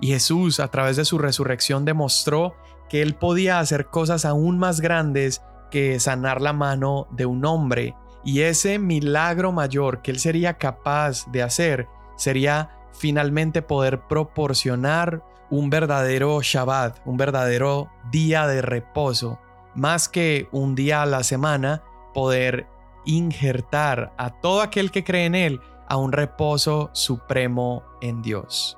Y 0.00 0.08
Jesús, 0.08 0.60
a 0.60 0.68
través 0.68 0.96
de 0.96 1.04
su 1.04 1.18
resurrección, 1.18 1.84
demostró 1.84 2.54
que 2.88 3.02
él 3.02 3.14
podía 3.14 3.58
hacer 3.58 3.86
cosas 3.86 4.24
aún 4.24 4.58
más 4.58 4.80
grandes 4.80 5.42
que 5.70 6.00
sanar 6.00 6.40
la 6.40 6.52
mano 6.52 7.06
de 7.10 7.26
un 7.26 7.44
hombre. 7.44 7.94
Y 8.24 8.42
ese 8.42 8.78
milagro 8.78 9.52
mayor 9.52 10.02
que 10.02 10.10
él 10.10 10.18
sería 10.18 10.54
capaz 10.54 11.30
de 11.30 11.42
hacer 11.42 11.86
sería 12.16 12.70
finalmente 12.92 13.62
poder 13.62 14.00
proporcionar 14.08 15.22
un 15.50 15.70
verdadero 15.70 16.40
Shabbat, 16.42 16.98
un 17.04 17.16
verdadero 17.16 17.90
día 18.10 18.46
de 18.46 18.62
reposo, 18.62 19.40
más 19.74 20.08
que 20.08 20.48
un 20.52 20.74
día 20.74 21.02
a 21.02 21.06
la 21.06 21.22
semana, 21.22 21.82
poder 22.12 22.66
injertar 23.04 24.12
a 24.18 24.30
todo 24.40 24.60
aquel 24.60 24.90
que 24.90 25.04
cree 25.04 25.26
en 25.26 25.34
Él 25.34 25.60
a 25.88 25.96
un 25.96 26.12
reposo 26.12 26.90
supremo 26.92 27.82
en 28.00 28.22
Dios. 28.22 28.76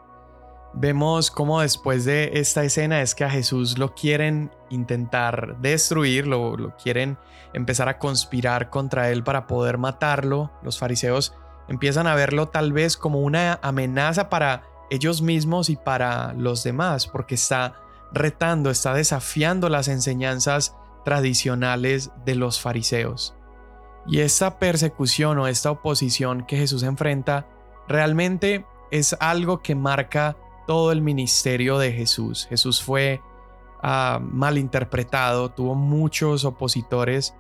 vemos 0.73 1.33
cómo 1.33 1.63
después 1.63 2.05
de 2.05 2.31
esta 2.35 2.63
escena 2.63 3.03
es 3.03 3.17
que 3.17 3.25
a 3.25 3.31
Jesús 3.31 3.77
lo 3.77 3.93
quieren 3.93 4.53
intentar 4.69 5.59
destruir, 5.59 6.29
lo, 6.29 6.57
lo, 6.57 6.77
quieren 6.77 7.19
empezar 7.53 7.89
a 7.89 7.99
conspirar 7.99 8.71
contra 8.71 9.11
él 9.11 9.25
para 9.25 9.49
poder 9.49 9.79
matarlo. 9.79 10.53
Los 10.63 10.79
fariseos 10.79 11.35
empiezan 11.67 12.07
a 12.07 12.15
verlo 12.15 12.49
tal 12.49 12.73
vez 12.73 12.97
como 12.97 13.19
una 13.19 13.59
amenaza 13.63 14.29
para 14.29 14.70
ellos 14.91 15.23
mismos 15.23 15.71
y 15.71 15.77
para 15.77 16.33
los 16.35 16.63
demás, 16.65 17.07
porque 17.07 17.37
está 17.37 17.75
retando, 18.13 18.71
está 18.71 18.93
desafiando 18.95 19.69
las 19.69 19.89
enseñanzas 19.89 20.77
tradicionales 21.05 22.11
de 22.25 22.35
los 22.35 22.61
fariseos. 22.61 23.35
Y 24.07 24.21
esta 24.21 24.59
persecución 24.59 25.39
o 25.39 25.47
esta 25.47 25.71
oposición 25.71 26.45
que 26.47 26.57
Jesús 26.57 26.83
enfrenta 26.83 27.47
realmente 27.89 28.67
es 28.91 29.17
algo 29.21 29.63
que 29.63 29.75
marca 29.75 30.37
todo 30.67 30.93
el 30.93 31.03
ministerio 31.03 31.79
de 31.79 31.93
Jesús. 31.93 32.47
Jesús 32.49 32.83
fue 32.83 33.21
uh, 33.83 34.21
malinterpretado, 34.21 35.51
tuvo 35.51 35.75
muchos 35.75 36.45
opositores 36.45 37.35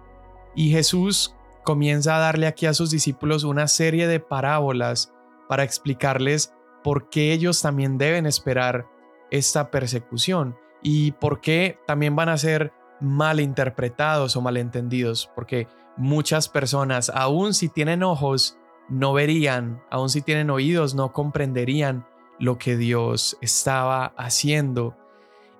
y 0.54 0.70
Jesús 0.70 1.34
comienza 1.64 2.16
a 2.16 2.20
darle 2.20 2.46
aquí 2.46 2.66
a 2.66 2.74
sus 2.74 2.90
discípulos 2.90 3.44
una 3.44 3.68
serie 3.68 4.06
de 4.06 4.20
parábolas 4.20 5.12
para 5.48 5.64
explicarles 5.64 6.52
por 6.82 7.10
qué 7.10 7.32
ellos 7.32 7.62
también 7.62 7.98
deben 7.98 8.26
esperar 8.26 8.86
esta 9.30 9.70
persecución 9.70 10.56
y 10.82 11.12
por 11.12 11.40
qué 11.40 11.78
también 11.86 12.16
van 12.16 12.28
a 12.28 12.38
ser 12.38 12.72
malinterpretados 13.00 14.36
o 14.36 14.40
malentendidos, 14.40 15.30
porque 15.34 15.68
muchas 15.96 16.48
personas, 16.48 17.10
aun 17.14 17.54
si 17.54 17.68
tienen 17.68 18.02
ojos, 18.02 18.58
no 18.88 19.12
verían, 19.12 19.82
aun 19.90 20.08
si 20.08 20.22
tienen 20.22 20.50
oídos, 20.50 20.94
no 20.94 21.12
comprenderían 21.12 22.06
lo 22.38 22.58
que 22.58 22.76
Dios 22.76 23.36
estaba 23.40 24.06
haciendo. 24.16 24.96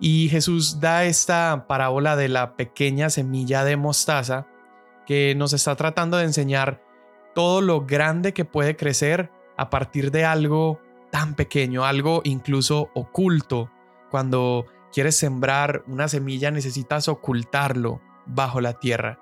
Y 0.00 0.29
Jesús 0.31 0.81
da 0.81 1.05
esta 1.05 1.67
parábola 1.69 2.17
de 2.17 2.29
la 2.29 2.57
pequeña 2.57 3.11
semilla 3.11 3.65
de 3.65 3.77
mostaza 3.77 4.47
que 5.07 5.35
nos 5.35 5.53
está 5.53 5.77
tratando 5.77 6.17
de 6.17 6.25
enseñar 6.25 6.83
todo 7.35 7.61
lo 7.61 7.87
grande 7.87 8.33
que 8.33 8.45
puede 8.45 8.77
crecer 8.77 9.31
a 9.57 9.69
partir 9.71 10.11
de 10.11 10.25
algo 10.25 10.81
tan 11.11 11.35
pequeño, 11.35 11.85
algo 11.85 12.21
incluso 12.25 12.90
oculto. 12.95 13.71
Cuando 14.11 14.67
quieres 14.93 15.17
sembrar 15.17 15.85
una 15.87 16.09
semilla 16.09 16.50
necesitas 16.50 17.09
ocultarlo 17.09 18.00
bajo 18.26 18.61
la 18.61 18.75
tierra. 18.75 19.19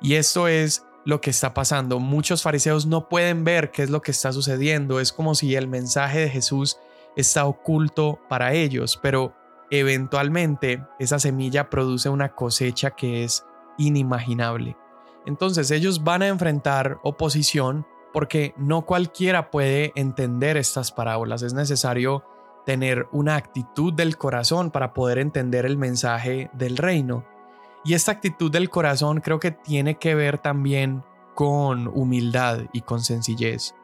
Y 0.00 0.14
esto 0.14 0.48
es 0.48 0.84
lo 1.04 1.20
que 1.20 1.30
está 1.30 1.54
pasando. 1.54 2.00
Muchos 2.00 2.42
fariseos 2.42 2.86
no 2.86 3.08
pueden 3.08 3.44
ver 3.44 3.70
qué 3.70 3.82
es 3.82 3.90
lo 3.90 4.02
que 4.02 4.10
está 4.10 4.32
sucediendo. 4.32 5.00
Es 5.00 5.12
como 5.12 5.34
si 5.34 5.54
el 5.54 5.68
mensaje 5.68 6.20
de 6.20 6.28
Jesús 6.28 6.78
está 7.16 7.46
oculto 7.46 8.18
para 8.28 8.52
ellos, 8.52 8.98
pero 9.00 9.34
eventualmente 9.70 10.84
esa 10.98 11.18
semilla 11.18 11.70
produce 11.70 12.08
una 12.08 12.34
cosecha 12.34 12.90
que 12.90 13.24
es 13.24 13.44
inimaginable. 13.78 14.76
Entonces 15.26 15.70
ellos 15.70 16.04
van 16.04 16.22
a 16.22 16.28
enfrentar 16.28 16.98
oposición 17.02 17.86
porque 18.16 18.54
no 18.56 18.86
cualquiera 18.86 19.50
puede 19.50 19.92
entender 19.94 20.56
estas 20.56 20.90
parábolas. 20.90 21.42
Es 21.42 21.52
necesario 21.52 22.24
tener 22.64 23.06
una 23.12 23.36
actitud 23.36 23.92
del 23.92 24.16
corazón 24.16 24.70
para 24.70 24.94
poder 24.94 25.18
entender 25.18 25.66
el 25.66 25.76
mensaje 25.76 26.48
del 26.54 26.78
reino. 26.78 27.26
Y 27.84 27.92
esta 27.92 28.12
actitud 28.12 28.50
del 28.50 28.70
corazón 28.70 29.20
creo 29.20 29.38
que 29.38 29.50
tiene 29.50 29.98
que 29.98 30.14
ver 30.14 30.38
también 30.38 31.04
con 31.34 31.88
humildad 31.88 32.60
y 32.72 32.80
con 32.80 33.02
sencillez. 33.02 33.74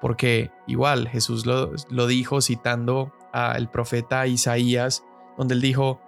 Porque 0.00 0.50
igual 0.66 1.06
Jesús 1.06 1.46
lo, 1.46 2.06
dijo 2.08 2.40
citando 2.40 3.12
al 3.32 3.70
profeta 3.70 4.26
Isaías, 4.26 5.04
donde 5.36 5.54
él 5.54 5.60
dijo, 5.60 6.00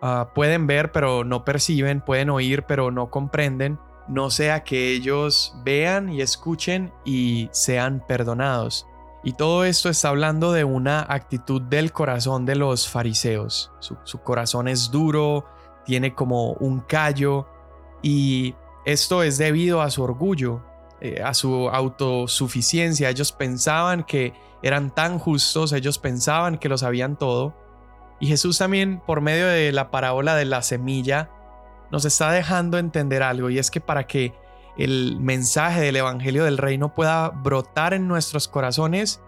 ah, 0.00 0.30
pueden 0.32 0.68
ver 0.68 0.92
pero 0.92 1.24
no 1.24 1.44
perciben, 1.44 2.02
pueden 2.02 2.30
oír 2.30 2.62
pero 2.68 2.92
no 2.92 3.10
comprenden, 3.10 3.80
no 4.08 4.30
sea 4.30 4.64
que 4.64 4.92
ellos 4.92 5.54
vean 5.64 6.08
y 6.08 6.20
escuchen 6.20 6.92
y 7.04 7.48
sean 7.52 8.02
perdonados. 8.06 8.86
Y 9.24 9.32
todo 9.32 9.64
esto 9.64 9.88
está 9.88 10.10
hablando 10.10 10.52
de 10.52 10.62
una 10.62 11.00
actitud 11.00 11.60
del 11.60 11.92
corazón 11.92 12.46
de 12.46 12.54
los 12.54 12.88
fariseos. 12.88 13.72
Su, 13.80 14.18
corazón 14.18 14.68
es 14.68 14.90
duro, 14.92 15.46
tiene 15.84 16.14
como 16.14 16.52
un 16.52 16.80
callo 16.80 17.48
y 18.02 18.54
esto 18.84 19.24
es 19.24 19.36
debido 19.36 19.82
a 19.82 19.90
su 19.90 20.04
orgullo, 20.04 20.62
eh, 21.00 21.20
a 21.24 21.34
su 21.34 21.68
autosuficiencia. 21.68 23.10
Ellos 23.10 23.32
pensaban 23.32 24.04
que 24.04 24.32
eran 24.62 24.94
tan 24.94 25.18
justos, 25.18 25.72
ellos 25.72 25.98
pensaban 25.98 26.56
que 26.56 26.68
lo 26.68 26.78
sabían 26.78 27.16
todo. 27.16 27.52
Y 28.20 28.28
Jesús 28.28 28.58
también, 28.58 29.02
por 29.04 29.20
medio 29.20 29.48
de 29.48 29.72
la 29.72 29.90
parábola 29.90 30.36
de 30.36 30.44
la 30.44 30.62
semilla, 30.62 31.30
nos 31.90 32.04
está 32.04 32.30
dejando 32.30 32.78
entender 32.78 33.22
algo 33.22 33.50
y 33.50 33.58
es 33.58 33.70
que 33.70 33.80
para 33.80 34.06
que 34.06 34.34
el 34.76 35.18
mensaje 35.18 35.80
del 35.80 35.96
Evangelio 35.96 36.44
del 36.44 36.58
Reino 36.58 36.94
pueda 36.94 37.30
brotar 37.30 37.94
en 37.94 38.06
nuestros 38.08 38.46
corazones, 38.48 39.22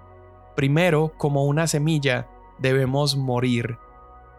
primero, 0.57 1.12
como 1.16 1.44
una 1.44 1.66
semilla, 1.66 2.29
debemos 2.59 3.16
morir. 3.16 3.79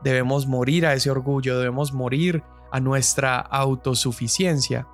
Debemos 0.03 0.47
morir 0.47 0.85
a 0.85 0.93
ese 0.93 1.09
orgullo, 1.09 1.57
debemos 1.57 1.93
morir 1.93 2.43
a 2.71 2.79
nuestra 2.79 3.39
autosuficiencia. 3.39 4.87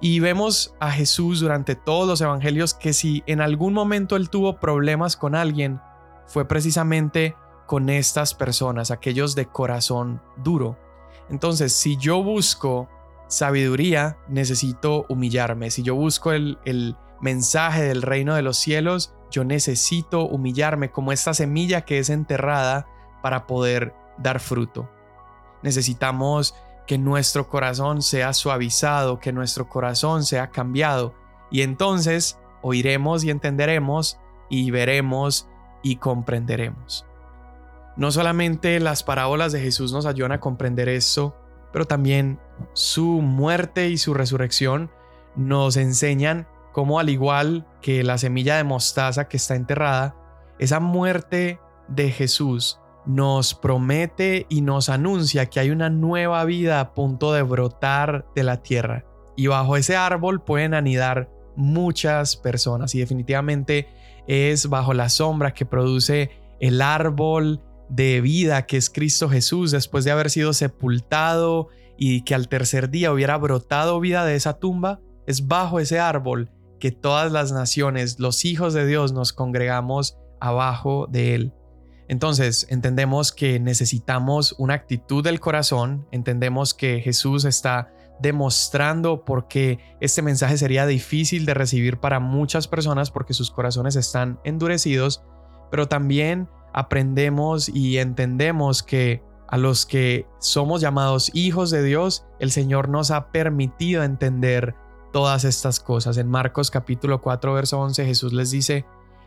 Y 0.00 0.20
vemos 0.20 0.74
a 0.78 0.90
Jesús 0.90 1.40
durante 1.40 1.74
todos 1.74 2.06
los 2.06 2.20
evangelios 2.20 2.74
que 2.74 2.92
si 2.92 3.22
en 3.26 3.40
algún 3.40 3.72
momento 3.72 4.14
él 4.16 4.30
tuvo 4.30 4.60
problemas 4.60 5.16
con 5.16 5.34
alguien, 5.34 5.80
fue 6.26 6.46
precisamente 6.46 7.34
con 7.66 7.88
estas 7.88 8.34
personas, 8.34 8.90
aquellos 8.90 9.34
de 9.34 9.46
corazón 9.46 10.22
duro. 10.36 10.78
Entonces, 11.28 11.72
si 11.72 11.96
yo 11.96 12.22
busco 12.22 12.88
sabiduría, 13.28 14.18
necesito 14.28 15.06
humillarme. 15.08 15.70
Si 15.70 15.82
yo 15.82 15.94
busco 15.94 16.32
el, 16.32 16.58
mensaje 17.18 17.82
del 17.82 18.02
reino 18.02 18.34
de 18.34 18.42
los 18.42 18.58
cielos, 18.58 19.14
yo 19.30 19.42
necesito 19.42 20.26
humillarme 20.26 20.90
como 20.90 21.12
esta 21.12 21.32
semilla 21.32 21.80
que 21.80 21.98
es 21.98 22.10
enterrada 22.10 22.86
para 23.22 23.46
poder 23.46 23.94
dar 24.18 24.38
fruto. 24.38 24.90
Necesitamos 25.62 26.54
que 26.86 26.98
nuestro 26.98 27.48
corazón 27.48 28.02
sea 28.02 28.34
suavizado, 28.34 29.18
que 29.18 29.32
nuestro 29.32 29.66
corazón 29.66 30.24
sea 30.24 30.50
cambiado. 30.50 31.14
Y 31.50 31.62
entonces 31.62 32.38
oiremos 32.60 33.24
y 33.24 33.30
entenderemos 33.30 34.18
y 34.50 34.70
veremos 34.70 35.48
y 35.82 35.96
comprenderemos. 35.96 37.06
No 37.96 38.10
solamente 38.10 38.78
las 38.80 39.02
parábolas 39.02 39.52
de 39.52 39.60
Jesús 39.60 39.92
nos 39.92 40.06
ayudan 40.06 40.32
a 40.32 40.40
comprender 40.40 40.88
esto, 40.88 41.34
pero 41.72 41.86
también 41.86 42.38
su 42.74 43.20
muerte 43.22 43.88
y 43.88 43.96
su 43.96 44.14
resurrección 44.14 44.90
nos 45.34 45.76
enseñan 45.76 46.46
cómo 46.72 47.00
al 47.00 47.08
igual 47.08 47.66
que 47.80 48.02
la 48.02 48.18
semilla 48.18 48.56
de 48.56 48.64
mostaza 48.64 49.28
que 49.28 49.38
está 49.38 49.54
enterrada, 49.54 50.14
esa 50.58 50.80
muerte 50.80 51.58
de 51.88 52.10
Jesús 52.10 52.80
nos 53.06 53.54
promete 53.54 54.46
y 54.48 54.60
nos 54.60 54.88
anuncia 54.88 55.46
que 55.46 55.60
hay 55.60 55.70
una 55.70 55.88
nueva 55.88 56.44
vida 56.44 56.80
a 56.80 56.92
punto 56.92 57.32
de 57.32 57.42
brotar 57.42 58.26
de 58.34 58.42
la 58.42 58.62
tierra. 58.62 59.04
Y 59.36 59.46
bajo 59.46 59.76
ese 59.76 59.96
árbol 59.96 60.42
pueden 60.42 60.74
anidar 60.74 61.30
muchas 61.56 62.36
personas 62.36 62.94
y 62.94 62.98
definitivamente 62.98 63.88
es 64.26 64.68
bajo 64.68 64.92
la 64.92 65.08
sombra 65.08 65.54
que 65.54 65.64
produce 65.64 66.30
el 66.60 66.82
árbol 66.82 67.60
de 67.88 68.20
vida 68.20 68.66
que 68.66 68.76
es 68.76 68.90
Cristo 68.90 69.28
Jesús 69.28 69.70
después 69.70 70.04
de 70.04 70.10
haber 70.10 70.30
sido 70.30 70.52
sepultado 70.52 71.68
y 71.96 72.22
que 72.22 72.34
al 72.34 72.48
tercer 72.48 72.90
día 72.90 73.12
hubiera 73.12 73.36
brotado 73.36 74.00
vida 74.00 74.24
de 74.24 74.34
esa 74.34 74.58
tumba, 74.58 75.00
es 75.26 75.46
bajo 75.46 75.80
ese 75.80 75.98
árbol 75.98 76.50
que 76.78 76.92
todas 76.92 77.32
las 77.32 77.52
naciones, 77.52 78.18
los 78.18 78.44
hijos 78.44 78.74
de 78.74 78.86
Dios, 78.86 79.12
nos 79.12 79.32
congregamos 79.32 80.18
abajo 80.40 81.06
de 81.10 81.34
él. 81.34 81.52
Entonces, 82.08 82.66
entendemos 82.70 83.32
que 83.32 83.58
necesitamos 83.58 84.54
una 84.58 84.74
actitud 84.74 85.24
del 85.24 85.40
corazón, 85.40 86.06
entendemos 86.12 86.74
que 86.74 87.00
Jesús 87.00 87.44
está 87.44 87.92
demostrando 88.20 89.24
por 89.24 89.48
qué 89.48 89.78
este 90.00 90.22
mensaje 90.22 90.56
sería 90.56 90.86
difícil 90.86 91.44
de 91.44 91.54
recibir 91.54 91.98
para 91.98 92.20
muchas 92.20 92.68
personas 92.68 93.10
porque 93.10 93.34
sus 93.34 93.50
corazones 93.50 93.96
están 93.96 94.38
endurecidos, 94.44 95.22
pero 95.70 95.88
también 95.88 96.48
aprendemos 96.76 97.70
y 97.70 97.96
entendemos 97.96 98.82
que 98.82 99.22
a 99.48 99.56
los 99.56 99.86
que 99.86 100.26
somos 100.38 100.82
llamados 100.82 101.30
hijos 101.32 101.70
de 101.70 101.82
Dios, 101.82 102.26
el 102.38 102.50
Señor 102.50 102.90
nos 102.90 103.10
ha 103.10 103.32
permitido 103.32 104.02
entender 104.02 104.74
todas 105.10 105.44
estas 105.44 105.80
cosas. 105.80 106.18
En 106.18 106.28
Marcos 106.28 106.70
capítulo 106.70 107.22
4, 107.22 107.54
verso 107.54 107.80
11, 107.80 108.04
Jesús 108.04 108.34
les 108.34 108.50
dice, 108.50 108.84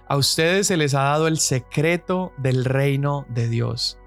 a 0.07 0.15
ustedes 0.15 0.67
se 0.67 0.77
les 0.77 0.93
ha 0.93 1.01
dado 1.01 1.27
el 1.27 1.39
secreto 1.39 2.33
del 2.37 2.65
reino 2.65 3.25
de 3.29 3.49
Dios. 3.49 3.97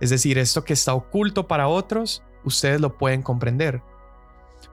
Es 0.00 0.08
decir, 0.08 0.38
esto 0.38 0.64
que 0.64 0.72
está 0.72 0.94
oculto 0.94 1.46
para 1.46 1.68
otros, 1.68 2.22
ustedes 2.42 2.80
lo 2.80 2.96
pueden 2.96 3.22
comprender. 3.22 3.82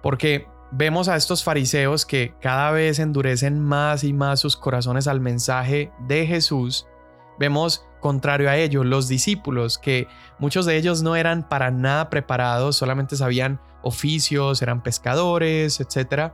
Porque 0.02 0.48
vemos 0.72 1.10
a 1.10 1.18
estos 1.18 1.44
fariseos 1.44 2.06
que 2.06 2.34
cada 2.40 2.72
vez 2.72 3.00
endurecen 3.00 3.60
más 3.60 4.06
y 4.06 4.14
más 4.14 4.40
sus 4.40 4.56
corazones 4.56 5.08
al 5.08 5.20
mensaje 5.20 5.92
de 6.08 6.26
Jesús. 6.26 6.88
Vemos 7.38 7.89
contrario 8.00 8.50
a 8.50 8.58
ello, 8.58 8.84
los 8.84 9.08
discípulos, 9.08 9.78
que 9.78 10.08
muchos 10.38 10.66
de 10.66 10.78
ellos 10.78 11.02
no 11.02 11.16
eran 11.16 11.48
para 11.48 11.72
nada 11.72 12.10
preparados, 12.10 12.76
solamente 12.76 13.16
sabían 13.16 13.60
oficios, 13.82 14.62
eran 14.62 14.84
pescadores, 14.84 15.80
etc. 15.80 16.32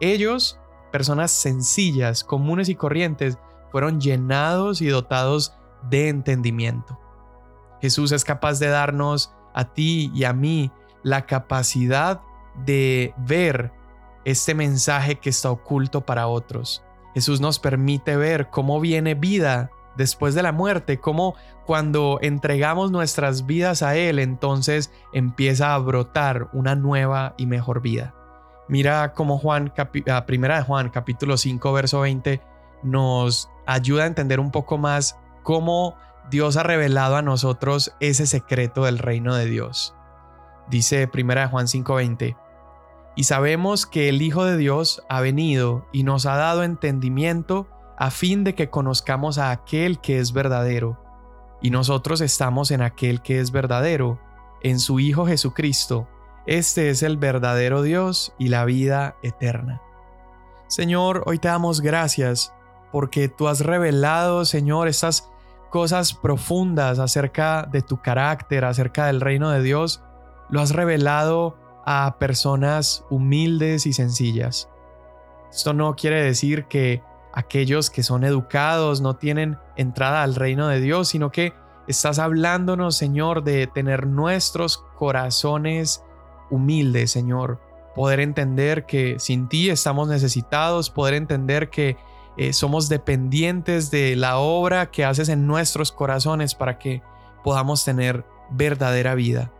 Ellos, 0.00 0.58
personas 0.92 1.30
sencillas, 1.30 2.24
comunes 2.24 2.68
y 2.68 2.74
corrientes, 2.74 3.38
fueron 3.70 4.00
llenados 4.00 4.80
y 4.80 4.88
dotados 4.88 5.54
de 5.90 6.08
entendimiento. 6.08 6.98
Jesús 7.80 8.12
es 8.12 8.24
capaz 8.24 8.58
de 8.58 8.68
darnos 8.68 9.32
a 9.54 9.72
ti 9.72 10.10
y 10.14 10.24
a 10.24 10.32
mí 10.32 10.72
la 11.02 11.26
capacidad 11.26 12.20
de 12.64 13.14
ver 13.18 13.72
este 14.24 14.54
mensaje 14.54 15.16
que 15.16 15.30
está 15.30 15.50
oculto 15.50 16.04
para 16.04 16.26
otros. 16.26 16.84
Jesús 17.14 17.40
nos 17.40 17.58
permite 17.58 18.16
ver 18.16 18.50
cómo 18.50 18.80
viene 18.80 19.14
vida 19.14 19.70
después 19.98 20.34
de 20.34 20.42
la 20.42 20.52
muerte, 20.52 20.98
cómo 20.98 21.34
cuando 21.66 22.18
entregamos 22.22 22.90
nuestras 22.90 23.44
vidas 23.44 23.82
a 23.82 23.96
Él, 23.96 24.18
entonces 24.18 24.90
empieza 25.12 25.74
a 25.74 25.78
brotar 25.78 26.48
una 26.54 26.74
nueva 26.74 27.34
y 27.36 27.44
mejor 27.44 27.82
vida. 27.82 28.14
Mira 28.68 29.12
cómo 29.12 29.38
Juan, 29.38 29.74
primera 30.26 30.56
de 30.56 30.62
Juan, 30.62 30.88
capítulo 30.88 31.36
5, 31.36 31.72
verso 31.72 32.00
20, 32.00 32.40
nos 32.82 33.50
ayuda 33.66 34.04
a 34.04 34.06
entender 34.06 34.40
un 34.40 34.50
poco 34.50 34.78
más 34.78 35.18
cómo 35.42 35.96
Dios 36.30 36.56
ha 36.56 36.62
revelado 36.62 37.16
a 37.16 37.22
nosotros 37.22 37.94
ese 38.00 38.26
secreto 38.26 38.84
del 38.84 38.98
reino 38.98 39.34
de 39.34 39.46
Dios. 39.46 39.94
Dice 40.70 41.08
primera 41.08 41.42
de 41.42 41.48
Juan 41.48 41.66
5:20, 41.66 42.36
y 43.16 43.24
sabemos 43.24 43.86
que 43.86 44.08
el 44.08 44.22
Hijo 44.22 44.44
de 44.44 44.56
Dios 44.56 45.02
ha 45.08 45.20
venido 45.20 45.86
y 45.92 46.04
nos 46.04 46.24
ha 46.26 46.36
dado 46.36 46.62
entendimiento 46.62 47.66
a 47.98 48.10
fin 48.10 48.44
de 48.44 48.54
que 48.54 48.70
conozcamos 48.70 49.38
a 49.38 49.50
aquel 49.50 50.00
que 50.00 50.20
es 50.20 50.32
verdadero, 50.32 50.98
y 51.60 51.70
nosotros 51.70 52.20
estamos 52.20 52.70
en 52.70 52.80
aquel 52.80 53.20
que 53.20 53.40
es 53.40 53.50
verdadero, 53.50 54.20
en 54.62 54.78
su 54.78 55.00
Hijo 55.00 55.26
Jesucristo. 55.26 56.08
Este 56.46 56.90
es 56.90 57.02
el 57.02 57.16
verdadero 57.16 57.82
Dios 57.82 58.32
y 58.38 58.48
la 58.48 58.64
vida 58.64 59.16
eterna. 59.22 59.82
Señor, 60.68 61.24
hoy 61.26 61.38
te 61.38 61.48
damos 61.48 61.80
gracias 61.80 62.54
porque 62.92 63.28
tú 63.28 63.48
has 63.48 63.60
revelado, 63.60 64.44
Señor, 64.44 64.86
estas 64.86 65.30
cosas 65.70 66.14
profundas 66.14 66.98
acerca 66.98 67.68
de 67.70 67.82
tu 67.82 68.00
carácter, 68.00 68.64
acerca 68.64 69.06
del 69.06 69.20
reino 69.20 69.50
de 69.50 69.62
Dios, 69.62 70.02
lo 70.50 70.60
has 70.60 70.70
revelado 70.70 71.56
a 71.84 72.16
personas 72.18 73.04
humildes 73.10 73.86
y 73.86 73.92
sencillas. 73.92 74.68
Esto 75.50 75.72
no 75.72 75.96
quiere 75.96 76.22
decir 76.22 76.66
que 76.66 77.02
aquellos 77.32 77.90
que 77.90 78.02
son 78.02 78.24
educados 78.24 79.00
no 79.00 79.16
tienen 79.16 79.58
entrada 79.76 80.22
al 80.22 80.34
reino 80.34 80.68
de 80.68 80.80
Dios, 80.80 81.08
sino 81.08 81.30
que 81.30 81.52
estás 81.86 82.18
hablándonos, 82.18 82.96
Señor, 82.96 83.44
de 83.44 83.66
tener 83.66 84.06
nuestros 84.06 84.78
corazones 84.96 86.02
humildes, 86.50 87.10
Señor. 87.10 87.60
Poder 87.94 88.20
entender 88.20 88.86
que 88.86 89.18
sin 89.18 89.48
ti 89.48 89.70
estamos 89.70 90.08
necesitados, 90.08 90.90
poder 90.90 91.14
entender 91.14 91.70
que 91.70 91.96
eh, 92.36 92.52
somos 92.52 92.88
dependientes 92.88 93.90
de 93.90 94.14
la 94.14 94.38
obra 94.38 94.90
que 94.90 95.04
haces 95.04 95.28
en 95.28 95.46
nuestros 95.46 95.90
corazones 95.90 96.54
para 96.54 96.78
que 96.78 97.02
podamos 97.42 97.84
tener 97.84 98.24
verdadera 98.50 99.14
vida. 99.14 99.50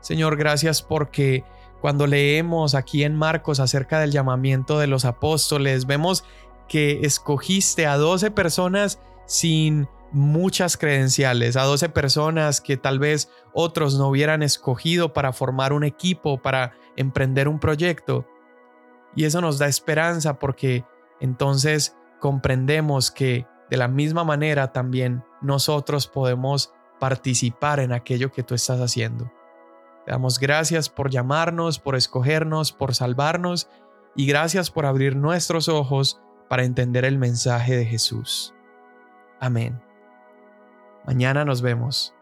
Señor, 0.00 0.36
gracias 0.36 0.82
porque 0.82 1.44
cuando 1.80 2.06
leemos 2.06 2.74
aquí 2.74 3.04
en 3.04 3.14
Marcos 3.14 3.60
acerca 3.60 3.98
del 4.00 4.10
llamamiento 4.10 4.78
de 4.78 4.86
los 4.86 5.04
apóstoles, 5.04 5.86
vemos 5.86 6.24
que 6.68 7.00
escogiste 7.02 7.86
a 7.86 7.96
12 7.96 8.30
personas 8.30 9.00
sin 9.26 9.88
muchas 10.12 10.76
credenciales, 10.76 11.56
a 11.56 11.64
12 11.64 11.88
personas 11.88 12.60
que 12.60 12.76
tal 12.76 12.98
vez 12.98 13.30
otros 13.52 13.98
no 13.98 14.08
hubieran 14.08 14.42
escogido 14.42 15.12
para 15.12 15.32
formar 15.32 15.72
un 15.72 15.82
equipo, 15.82 16.40
para 16.40 16.72
emprender 16.96 17.48
un 17.48 17.58
proyecto. 17.58 18.26
Y 19.16 19.24
eso 19.24 19.40
nos 19.40 19.58
da 19.58 19.66
esperanza 19.66 20.38
porque 20.38 20.84
entonces 21.20 21.96
comprendemos 22.20 23.10
que 23.10 23.46
de 23.70 23.76
la 23.76 23.88
misma 23.88 24.24
manera 24.24 24.72
también 24.72 25.24
nosotros 25.40 26.06
podemos 26.06 26.72
participar 27.00 27.80
en 27.80 27.92
aquello 27.92 28.30
que 28.30 28.42
tú 28.42 28.54
estás 28.54 28.80
haciendo. 28.80 29.30
Te 30.04 30.12
damos 30.12 30.38
gracias 30.38 30.88
por 30.88 31.10
llamarnos, 31.10 31.78
por 31.78 31.96
escogernos, 31.96 32.72
por 32.72 32.94
salvarnos 32.94 33.68
y 34.14 34.26
gracias 34.26 34.70
por 34.70 34.86
abrir 34.86 35.16
nuestros 35.16 35.68
ojos 35.68 36.20
para 36.48 36.64
entender 36.64 37.04
el 37.04 37.18
mensaje 37.18 37.76
de 37.76 37.84
Jesús. 37.84 38.54
Amén. 39.40 39.80
Mañana 41.06 41.44
nos 41.44 41.60
vemos. 41.62 42.13